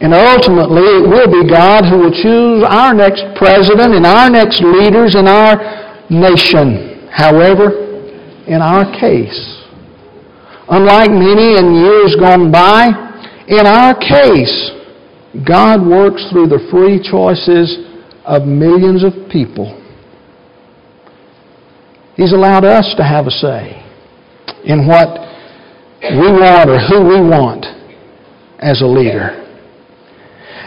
And 0.00 0.14
ultimately, 0.14 0.82
it 0.82 1.06
will 1.06 1.30
be 1.30 1.46
God 1.46 1.86
who 1.86 1.98
will 1.98 2.14
choose 2.14 2.66
our 2.66 2.94
next 2.94 3.22
president 3.38 3.94
and 3.94 4.06
our 4.06 4.28
next 4.30 4.62
leaders 4.62 5.14
in 5.14 5.28
our 5.28 5.62
nation. 6.10 7.06
However, 7.12 7.70
in 8.46 8.62
our 8.62 8.82
case, 8.98 9.57
Unlike 10.70 11.10
many 11.10 11.56
in 11.56 11.74
years 11.74 12.16
gone 12.20 12.52
by, 12.52 12.88
in 13.48 13.66
our 13.66 13.94
case, 13.94 14.70
God 15.46 15.80
works 15.86 16.26
through 16.30 16.48
the 16.48 16.60
free 16.70 17.00
choices 17.00 17.86
of 18.24 18.44
millions 18.44 19.02
of 19.02 19.12
people. 19.30 19.74
He's 22.16 22.32
allowed 22.32 22.64
us 22.64 22.94
to 22.96 23.02
have 23.04 23.26
a 23.26 23.30
say 23.30 23.82
in 24.64 24.86
what 24.86 25.08
we 26.02 26.28
want 26.28 26.68
or 26.68 26.78
who 26.78 27.08
we 27.08 27.20
want 27.20 27.64
as 28.58 28.82
a 28.82 28.86
leader. 28.86 29.47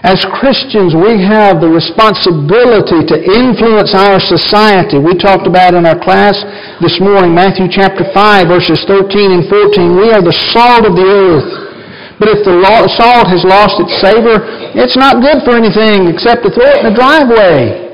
As 0.01 0.17
Christians, 0.41 0.97
we 0.97 1.21
have 1.21 1.61
the 1.61 1.69
responsibility 1.69 3.05
to 3.05 3.21
influence 3.21 3.93
our 3.93 4.17
society. 4.17 4.97
We 4.97 5.13
talked 5.13 5.45
about 5.45 5.77
in 5.77 5.85
our 5.85 5.97
class 6.01 6.33
this 6.81 6.97
morning, 6.97 7.37
Matthew 7.37 7.69
chapter 7.69 8.09
5, 8.09 8.49
verses 8.49 8.81
13 8.89 9.29
and 9.29 9.45
14. 9.45 9.93
We 9.93 10.09
are 10.09 10.25
the 10.25 10.33
salt 10.49 10.89
of 10.89 10.97
the 10.97 11.05
earth. 11.05 11.49
But 12.17 12.33
if 12.33 12.41
the 12.41 12.57
salt 12.97 13.29
has 13.29 13.45
lost 13.45 13.77
its 13.77 13.93
savor, 14.01 14.41
it's 14.73 14.97
not 14.97 15.21
good 15.21 15.45
for 15.45 15.53
anything 15.53 16.09
except 16.09 16.41
to 16.45 16.49
throw 16.49 16.65
it 16.65 16.81
in 16.81 16.89
the 16.89 16.97
driveway. 16.97 17.85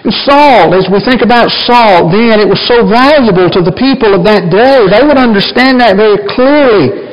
And 0.00 0.12
salt, 0.24 0.72
as 0.72 0.88
we 0.88 1.04
think 1.04 1.20
about 1.20 1.52
salt, 1.68 2.16
then 2.16 2.40
it 2.40 2.48
was 2.48 2.64
so 2.64 2.88
valuable 2.88 3.52
to 3.52 3.60
the 3.60 3.76
people 3.76 4.16
of 4.16 4.24
that 4.24 4.48
day. 4.48 4.88
They 4.88 5.04
would 5.04 5.20
understand 5.20 5.84
that 5.84 6.00
very 6.00 6.16
clearly. 6.32 7.09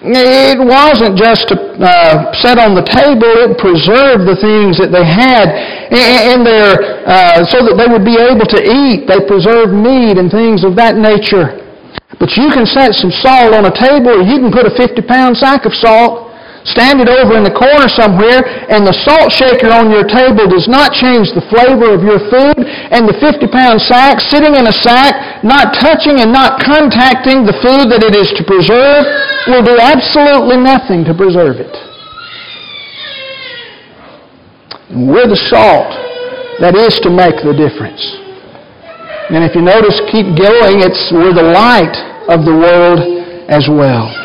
It 0.00 0.56
wasn't 0.56 1.20
just 1.20 1.52
to 1.52 1.56
uh, 1.76 2.32
set 2.40 2.56
on 2.56 2.72
the 2.72 2.80
table, 2.80 3.28
it 3.44 3.60
preserved 3.60 4.24
the 4.24 4.38
things 4.40 4.80
that 4.80 4.88
they 4.88 5.04
had 5.04 5.52
in 5.92 6.40
their, 6.40 7.04
uh, 7.04 7.44
so 7.44 7.60
that 7.60 7.76
they 7.76 7.84
would 7.84 8.04
be 8.08 8.16
able 8.16 8.48
to 8.48 8.60
eat. 8.64 9.04
They 9.04 9.20
preserved 9.28 9.76
meat 9.76 10.16
and 10.16 10.32
things 10.32 10.64
of 10.64 10.72
that 10.80 10.96
nature. 10.96 11.60
But 12.16 12.32
you 12.32 12.48
can 12.48 12.64
set 12.64 12.96
some 12.96 13.12
salt 13.12 13.52
on 13.52 13.68
a 13.68 13.74
table, 13.76 14.16
or 14.16 14.24
you 14.24 14.40
can 14.40 14.48
put 14.48 14.64
a 14.64 14.72
50 14.72 15.04
pound 15.04 15.36
sack 15.36 15.68
of 15.68 15.76
salt 15.76 16.29
Stand 16.68 17.00
it 17.00 17.08
over 17.08 17.40
in 17.40 17.44
the 17.44 17.56
corner 17.56 17.88
somewhere, 17.88 18.44
and 18.68 18.84
the 18.84 18.92
salt 18.92 19.32
shaker 19.32 19.72
on 19.72 19.88
your 19.88 20.04
table 20.04 20.44
does 20.44 20.68
not 20.68 20.92
change 20.92 21.32
the 21.32 21.40
flavor 21.48 21.88
of 21.96 22.04
your 22.04 22.20
food, 22.28 22.60
and 22.92 23.08
the 23.08 23.16
50 23.16 23.48
pound 23.48 23.80
sack 23.80 24.20
sitting 24.20 24.52
in 24.52 24.68
a 24.68 24.74
sack, 24.84 25.40
not 25.40 25.72
touching 25.80 26.20
and 26.20 26.28
not 26.28 26.60
contacting 26.60 27.48
the 27.48 27.56
food 27.64 27.88
that 27.88 28.04
it 28.04 28.12
is 28.12 28.28
to 28.36 28.44
preserve, 28.44 29.08
will 29.48 29.64
do 29.64 29.80
absolutely 29.80 30.60
nothing 30.60 31.00
to 31.08 31.16
preserve 31.16 31.64
it. 31.64 31.72
And 34.92 35.08
we're 35.08 35.32
the 35.32 35.40
salt 35.48 35.96
that 36.60 36.76
is 36.76 37.00
to 37.00 37.10
make 37.10 37.40
the 37.40 37.56
difference. 37.56 38.04
And 39.32 39.40
if 39.48 39.56
you 39.56 39.62
notice, 39.62 39.96
keep 40.12 40.28
going, 40.36 40.84
it's 40.84 41.08
we're 41.08 41.32
the 41.32 41.56
light 41.56 41.96
of 42.28 42.44
the 42.44 42.52
world 42.52 43.00
as 43.48 43.64
well. 43.70 44.19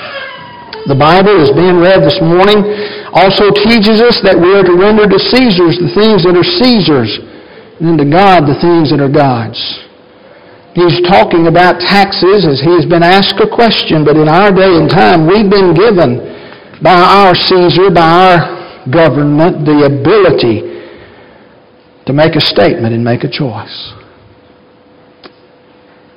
The 0.86 0.93
Bible 0.93 1.34
is 1.41 1.50
being 1.58 1.82
read 1.82 2.06
this 2.06 2.21
morning 2.21 2.62
also 3.10 3.50
teaches 3.50 4.06
us 4.06 4.21
that 4.21 4.38
we 4.38 4.54
are 4.54 4.62
to 4.62 4.78
render 4.78 5.10
to 5.10 5.17
Caesars 5.17 5.82
the 5.82 5.89
things 5.98 6.21
that 6.21 6.38
are 6.38 6.45
Caesars, 6.62 7.10
and 7.82 7.98
to 7.98 8.06
God 8.06 8.45
the 8.45 8.54
things 8.62 8.93
that 8.93 9.02
are 9.02 9.10
God's. 9.10 9.58
He's 10.78 11.02
talking 11.10 11.50
about 11.50 11.82
taxes 11.82 12.45
as 12.45 12.62
he 12.62 12.69
has 12.78 12.86
been 12.86 13.02
asked 13.02 13.41
a 13.41 13.50
question, 13.50 14.06
but 14.06 14.13
in 14.13 14.30
our 14.30 14.54
day 14.54 14.78
and 14.78 14.86
time, 14.86 15.26
we've 15.26 15.50
been 15.50 15.74
given 15.74 16.21
by 16.86 16.93
our 16.93 17.34
Caesar, 17.34 17.89
by 17.89 18.06
our 18.06 18.38
government, 18.86 19.65
the 19.65 19.89
ability 19.89 20.69
to 22.06 22.13
make 22.13 22.38
a 22.38 22.43
statement 22.45 22.93
and 22.93 23.02
make 23.02 23.26
a 23.26 23.32
choice. 23.32 23.74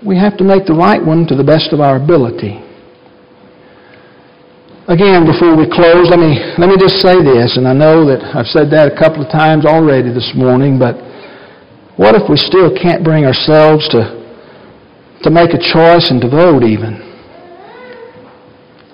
We 0.04 0.20
have 0.20 0.36
to 0.36 0.44
make 0.44 0.66
the 0.68 0.76
right 0.76 1.00
one 1.00 1.24
to 1.32 1.34
the 1.34 1.44
best 1.44 1.72
of 1.72 1.80
our 1.80 1.96
ability. 1.96 2.67
Again, 4.88 5.28
before 5.28 5.52
we 5.52 5.68
close, 5.68 6.08
let 6.08 6.16
me, 6.16 6.40
let 6.56 6.72
me 6.72 6.80
just 6.80 7.04
say 7.04 7.20
this, 7.20 7.60
and 7.60 7.68
I 7.68 7.76
know 7.76 8.08
that 8.08 8.24
I've 8.32 8.48
said 8.48 8.72
that 8.72 8.88
a 8.88 8.96
couple 8.96 9.20
of 9.20 9.28
times 9.28 9.68
already 9.68 10.08
this 10.08 10.32
morning, 10.32 10.80
but 10.80 10.96
what 12.00 12.16
if 12.16 12.24
we 12.24 12.40
still 12.40 12.72
can't 12.72 13.04
bring 13.04 13.28
ourselves 13.28 13.84
to, 13.92 14.00
to 15.20 15.28
make 15.28 15.52
a 15.52 15.60
choice 15.60 16.08
and 16.08 16.24
to 16.24 16.32
vote 16.32 16.64
even? 16.64 17.04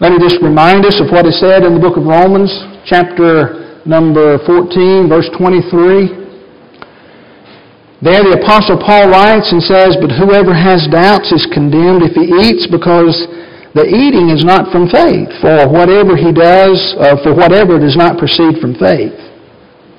Let 0.02 0.10
me 0.10 0.18
just 0.18 0.42
remind 0.42 0.82
us 0.82 0.98
of 0.98 1.14
what 1.14 1.30
is 1.30 1.38
said 1.38 1.62
in 1.62 1.78
the 1.78 1.82
book 1.86 1.94
of 1.94 2.02
Romans, 2.02 2.50
chapter 2.90 3.78
number 3.86 4.42
14, 4.50 5.06
verse 5.06 5.30
23. 5.38 8.02
There 8.02 8.26
the 8.26 8.42
Apostle 8.42 8.82
Paul 8.82 9.14
writes 9.14 9.54
and 9.54 9.62
says, 9.62 9.94
But 10.02 10.10
whoever 10.10 10.58
has 10.58 10.90
doubts 10.90 11.30
is 11.30 11.46
condemned 11.54 12.02
if 12.02 12.18
he 12.18 12.50
eats 12.50 12.66
because 12.66 13.14
the 13.74 13.86
eating 13.86 14.30
is 14.30 14.44
not 14.44 14.70
from 14.70 14.86
faith, 14.88 15.28
for 15.42 15.66
whatever 15.68 16.16
he 16.16 16.30
does, 16.30 16.94
uh, 16.98 17.16
for 17.24 17.34
whatever 17.34 17.78
does 17.78 17.96
not 17.96 18.18
proceed 18.18 18.60
from 18.60 18.74
faith 18.74 19.18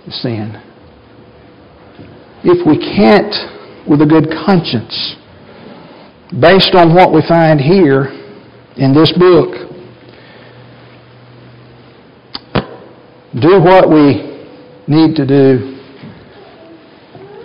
is 0.08 0.22
sin. 0.22 0.56
If 2.44 2.66
we 2.66 2.78
can't, 2.80 3.36
with 3.86 4.02
a 4.02 4.06
good 4.06 4.32
conscience, 4.46 5.16
based 6.40 6.74
on 6.74 6.96
what 6.96 7.12
we 7.12 7.22
find 7.28 7.60
here 7.60 8.06
in 8.78 8.94
this 8.94 9.12
book, 9.12 9.52
do 13.42 13.60
what 13.60 13.90
we 13.90 14.40
need 14.88 15.16
to 15.18 15.26
do, 15.26 15.76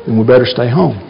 then 0.06 0.16
we 0.16 0.24
better 0.24 0.46
stay 0.46 0.70
home. 0.70 1.09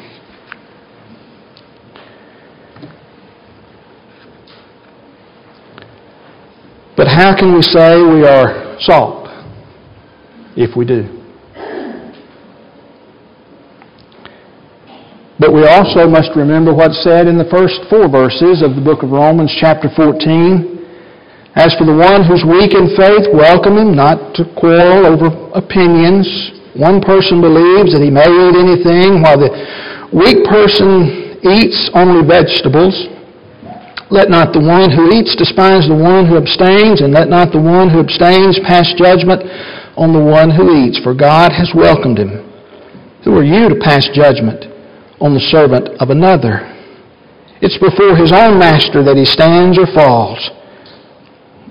But 7.01 7.09
how 7.09 7.32
can 7.32 7.57
we 7.57 7.62
say 7.62 7.96
we 7.96 8.28
are 8.28 8.76
salt 8.84 9.24
if 10.53 10.76
we 10.76 10.84
do? 10.84 11.09
But 15.40 15.57
we 15.57 15.64
also 15.64 16.05
must 16.05 16.36
remember 16.36 16.74
what's 16.76 17.03
said 17.03 17.24
in 17.24 17.38
the 17.40 17.48
first 17.48 17.88
four 17.88 18.05
verses 18.05 18.61
of 18.61 18.76
the 18.76 18.84
book 18.84 19.03
of 19.03 19.16
Romans, 19.16 19.48
chapter 19.57 19.88
14. 19.96 20.76
As 21.57 21.72
for 21.80 21.88
the 21.88 21.96
one 21.96 22.20
who's 22.28 22.44
weak 22.44 22.76
in 22.76 22.92
faith, 22.92 23.32
welcome 23.32 23.80
him, 23.80 23.96
not 23.96 24.36
to 24.36 24.44
quarrel 24.61 25.09
over 25.09 25.32
opinions. 25.57 26.28
One 26.76 27.01
person 27.01 27.40
believes 27.40 27.96
that 27.96 28.05
he 28.05 28.12
may 28.12 28.28
eat 28.28 28.61
anything, 28.61 29.24
while 29.24 29.40
the 29.40 29.48
weak 30.12 30.44
person 30.44 31.40
eats 31.48 31.88
only 31.96 32.28
vegetables. 32.28 32.92
Let 34.11 34.27
not 34.27 34.51
the 34.51 34.59
one 34.59 34.91
who 34.91 35.15
eats 35.15 35.39
despise 35.39 35.87
the 35.87 35.95
one 35.95 36.27
who 36.27 36.35
abstains, 36.35 36.99
and 36.99 37.15
let 37.15 37.31
not 37.31 37.55
the 37.55 37.63
one 37.63 37.87
who 37.87 38.03
abstains 38.03 38.59
pass 38.67 38.91
judgment 38.99 39.47
on 39.95 40.11
the 40.11 40.19
one 40.19 40.51
who 40.51 40.75
eats, 40.83 40.99
for 40.99 41.15
God 41.15 41.55
has 41.55 41.71
welcomed 41.71 42.19
him. 42.19 42.43
Who 43.23 43.39
are 43.39 43.47
you 43.47 43.71
to 43.71 43.79
pass 43.79 44.11
judgment 44.11 44.67
on 45.23 45.31
the 45.31 45.47
servant 45.55 45.95
of 46.03 46.11
another? 46.11 46.67
It's 47.63 47.79
before 47.79 48.19
his 48.19 48.35
own 48.35 48.59
master 48.59 49.07
that 49.07 49.15
he 49.15 49.25
stands 49.25 49.79
or 49.79 49.87
falls, 49.95 50.43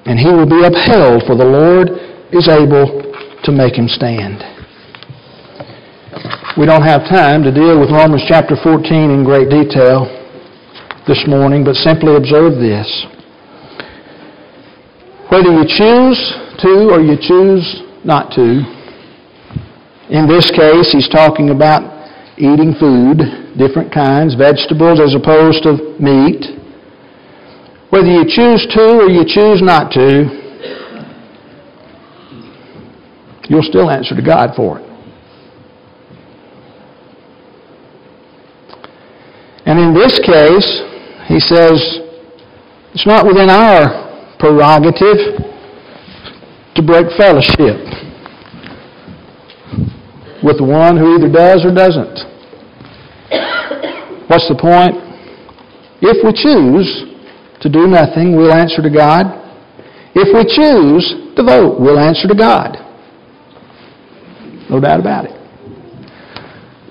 and 0.07 0.15
he 0.15 0.31
will 0.31 0.47
be 0.47 0.63
upheld, 0.63 1.27
for 1.27 1.35
the 1.35 1.43
Lord 1.43 1.91
is 2.31 2.47
able 2.47 3.03
to 3.43 3.51
make 3.51 3.75
him 3.75 3.91
stand. 3.91 4.39
We 6.55 6.65
don't 6.65 6.87
have 6.87 7.03
time 7.11 7.43
to 7.43 7.51
deal 7.51 7.79
with 7.79 7.91
Romans 7.91 8.23
chapter 8.31 8.55
14 8.55 9.11
in 9.11 9.27
great 9.27 9.49
detail 9.51 10.18
this 11.07 11.23
morning, 11.27 11.63
but 11.63 11.75
simply 11.75 12.15
observe 12.15 12.59
this. 12.59 13.05
Whether 15.29 15.51
you 15.51 15.65
choose 15.65 16.19
to 16.59 16.89
or 16.91 17.01
you 17.01 17.17
choose 17.19 17.83
not 18.03 18.31
to, 18.33 18.63
in 20.09 20.27
this 20.27 20.49
case, 20.49 20.91
he's 20.91 21.07
talking 21.07 21.51
about 21.51 21.99
eating 22.37 22.73
food, 22.79 23.21
different 23.57 23.93
kinds, 23.93 24.33
vegetables 24.33 24.99
as 24.99 25.13
opposed 25.13 25.63
to 25.63 25.95
meat. 25.99 26.57
Whether 27.91 28.07
you 28.07 28.23
choose 28.25 28.65
to 28.73 29.05
or 29.05 29.09
you 29.09 29.23
choose 29.25 29.61
not 29.61 29.91
to, 29.93 30.25
you'll 33.49 33.63
still 33.63 33.89
answer 33.89 34.15
to 34.15 34.21
God 34.21 34.55
for 34.55 34.79
it. 34.79 34.85
And 39.65 39.77
in 39.77 39.93
this 39.93 40.17
case, 40.25 40.88
he 41.29 41.39
says, 41.39 41.77
it's 42.91 43.05
not 43.05 43.23
within 43.23 43.51
our 43.51 44.33
prerogative 44.39 45.37
to 46.73 46.81
break 46.81 47.05
fellowship 47.21 47.77
with 50.41 50.57
the 50.57 50.65
one 50.65 50.97
who 50.97 51.15
either 51.15 51.29
does 51.29 51.63
or 51.63 51.69
doesn't. 51.69 52.17
What's 54.27 54.49
the 54.49 54.57
point? 54.57 54.97
If 56.01 56.25
we 56.25 56.33
choose 56.33 57.05
to 57.61 57.69
do 57.69 57.85
nothing, 57.85 58.35
we'll 58.35 58.51
answer 58.51 58.81
to 58.81 58.89
God. 58.89 59.27
If 60.15 60.33
we 60.33 60.41
choose 60.49 61.35
to 61.35 61.43
vote, 61.43 61.79
we'll 61.79 61.99
answer 61.99 62.27
to 62.27 62.33
God. 62.33 62.75
No 64.67 64.79
doubt 64.79 64.99
about 64.99 65.25
it. 65.25 65.35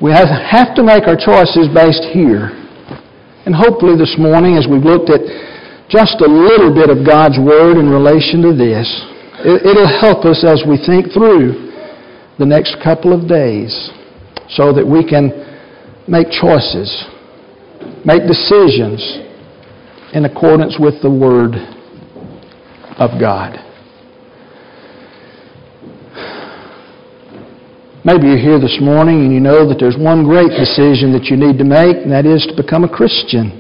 We 0.01 0.13
have 0.13 0.77
to 0.77 0.85
make 0.85 1.09
our 1.09 1.17
choices 1.17 1.67
based 1.75 2.05
here 2.15 2.58
and 3.49 3.57
hopefully 3.57 3.97
this 3.97 4.15
morning, 4.19 4.61
as 4.61 4.69
we've 4.69 4.85
looked 4.85 5.09
at 5.09 5.25
just 5.89 6.21
a 6.21 6.29
little 6.29 6.69
bit 6.69 6.93
of 6.93 7.01
God's 7.01 7.41
Word 7.41 7.81
in 7.81 7.89
relation 7.89 8.45
to 8.45 8.53
this, 8.53 8.85
it'll 9.41 9.89
help 9.89 10.27
us 10.27 10.45
as 10.45 10.69
we 10.69 10.77
think 10.77 11.17
through 11.17 11.73
the 12.39 12.45
next 12.45 12.77
couple 12.85 13.17
of 13.17 13.27
days 13.27 13.73
so 14.51 14.71
that 14.75 14.85
we 14.85 15.01
can 15.01 15.33
make 16.05 16.29
choices, 16.29 16.93
make 18.05 18.29
decisions 18.29 19.01
in 20.13 20.27
accordance 20.27 20.77
with 20.79 21.01
the 21.01 21.09
Word 21.09 21.57
of 23.01 23.19
God. 23.19 23.57
Maybe 28.07 28.31
you're 28.31 28.39
here 28.39 28.63
this 28.63 28.79
morning 28.79 29.27
and 29.27 29.35
you 29.35 29.43
know 29.43 29.67
that 29.67 29.83
there's 29.83 29.99
one 29.99 30.23
great 30.23 30.55
decision 30.55 31.11
that 31.19 31.27
you 31.27 31.35
need 31.35 31.59
to 31.59 31.67
make, 31.67 31.99
and 31.99 32.15
that 32.15 32.31
is 32.31 32.47
to 32.47 32.55
become 32.55 32.87
a 32.87 32.91
Christian. 32.91 33.59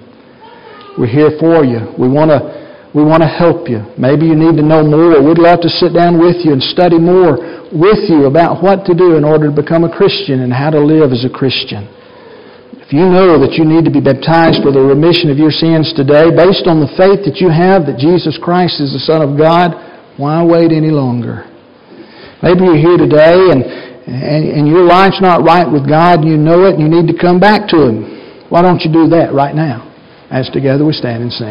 We're 0.95 1.11
here 1.11 1.34
for 1.43 1.66
you. 1.66 1.91
We 1.99 2.07
want 2.07 2.30
to 2.30 2.59
we 2.95 3.05
want 3.05 3.20
to 3.20 3.28
help 3.28 3.68
you. 3.68 3.84
Maybe 3.99 4.24
you 4.30 4.39
need 4.39 4.57
to 4.57 4.64
know 4.64 4.80
more. 4.80 5.20
We'd 5.20 5.43
love 5.43 5.61
to 5.61 5.68
sit 5.68 5.93
down 5.93 6.16
with 6.16 6.41
you 6.41 6.57
and 6.57 6.62
study 6.62 6.97
more 6.97 7.36
with 7.68 8.09
you 8.09 8.24
about 8.24 8.62
what 8.64 8.89
to 8.89 8.97
do 8.97 9.18
in 9.18 9.26
order 9.26 9.51
to 9.51 9.55
become 9.55 9.84
a 9.84 9.93
Christian 9.93 10.41
and 10.41 10.55
how 10.55 10.70
to 10.70 10.80
live 10.80 11.12
as 11.12 11.26
a 11.26 11.28
Christian. 11.28 11.84
If 12.80 12.97
you 12.97 13.05
know 13.05 13.36
that 13.45 13.61
you 13.61 13.68
need 13.68 13.84
to 13.84 13.93
be 13.93 14.01
baptized 14.01 14.64
for 14.64 14.72
the 14.72 14.80
remission 14.80 15.28
of 15.28 15.36
your 15.36 15.53
sins 15.53 15.93
today, 15.93 16.32
based 16.32 16.64
on 16.64 16.80
the 16.80 16.89
faith 16.97 17.20
that 17.28 17.36
you 17.36 17.53
have 17.53 17.84
that 17.84 18.01
Jesus 18.01 18.41
Christ 18.41 18.80
is 18.80 18.97
the 18.97 19.05
Son 19.05 19.20
of 19.20 19.36
God, 19.36 19.76
why 20.16 20.41
wait 20.41 20.72
any 20.72 20.89
longer? 20.89 21.45
Maybe 22.41 22.64
you're 22.64 22.80
here 22.80 22.97
today 22.97 23.53
and 23.53 23.88
and, 24.09 24.48
and 24.48 24.68
your 24.68 24.84
life's 24.84 25.20
not 25.20 25.44
right 25.44 25.70
with 25.70 25.88
God, 25.88 26.20
and 26.20 26.28
you 26.28 26.36
know 26.36 26.64
it, 26.64 26.74
and 26.74 26.82
you 26.82 26.88
need 26.88 27.12
to 27.12 27.18
come 27.18 27.38
back 27.38 27.68
to 27.68 27.76
Him. 27.76 28.48
Why 28.48 28.62
don't 28.62 28.80
you 28.80 28.92
do 28.92 29.06
that 29.09 29.32
right 29.34 29.54
now? 29.54 29.84
As 30.30 30.48
together 30.50 30.84
we 30.84 30.92
stand 30.92 31.22
and 31.22 31.32
sing. 31.32 31.46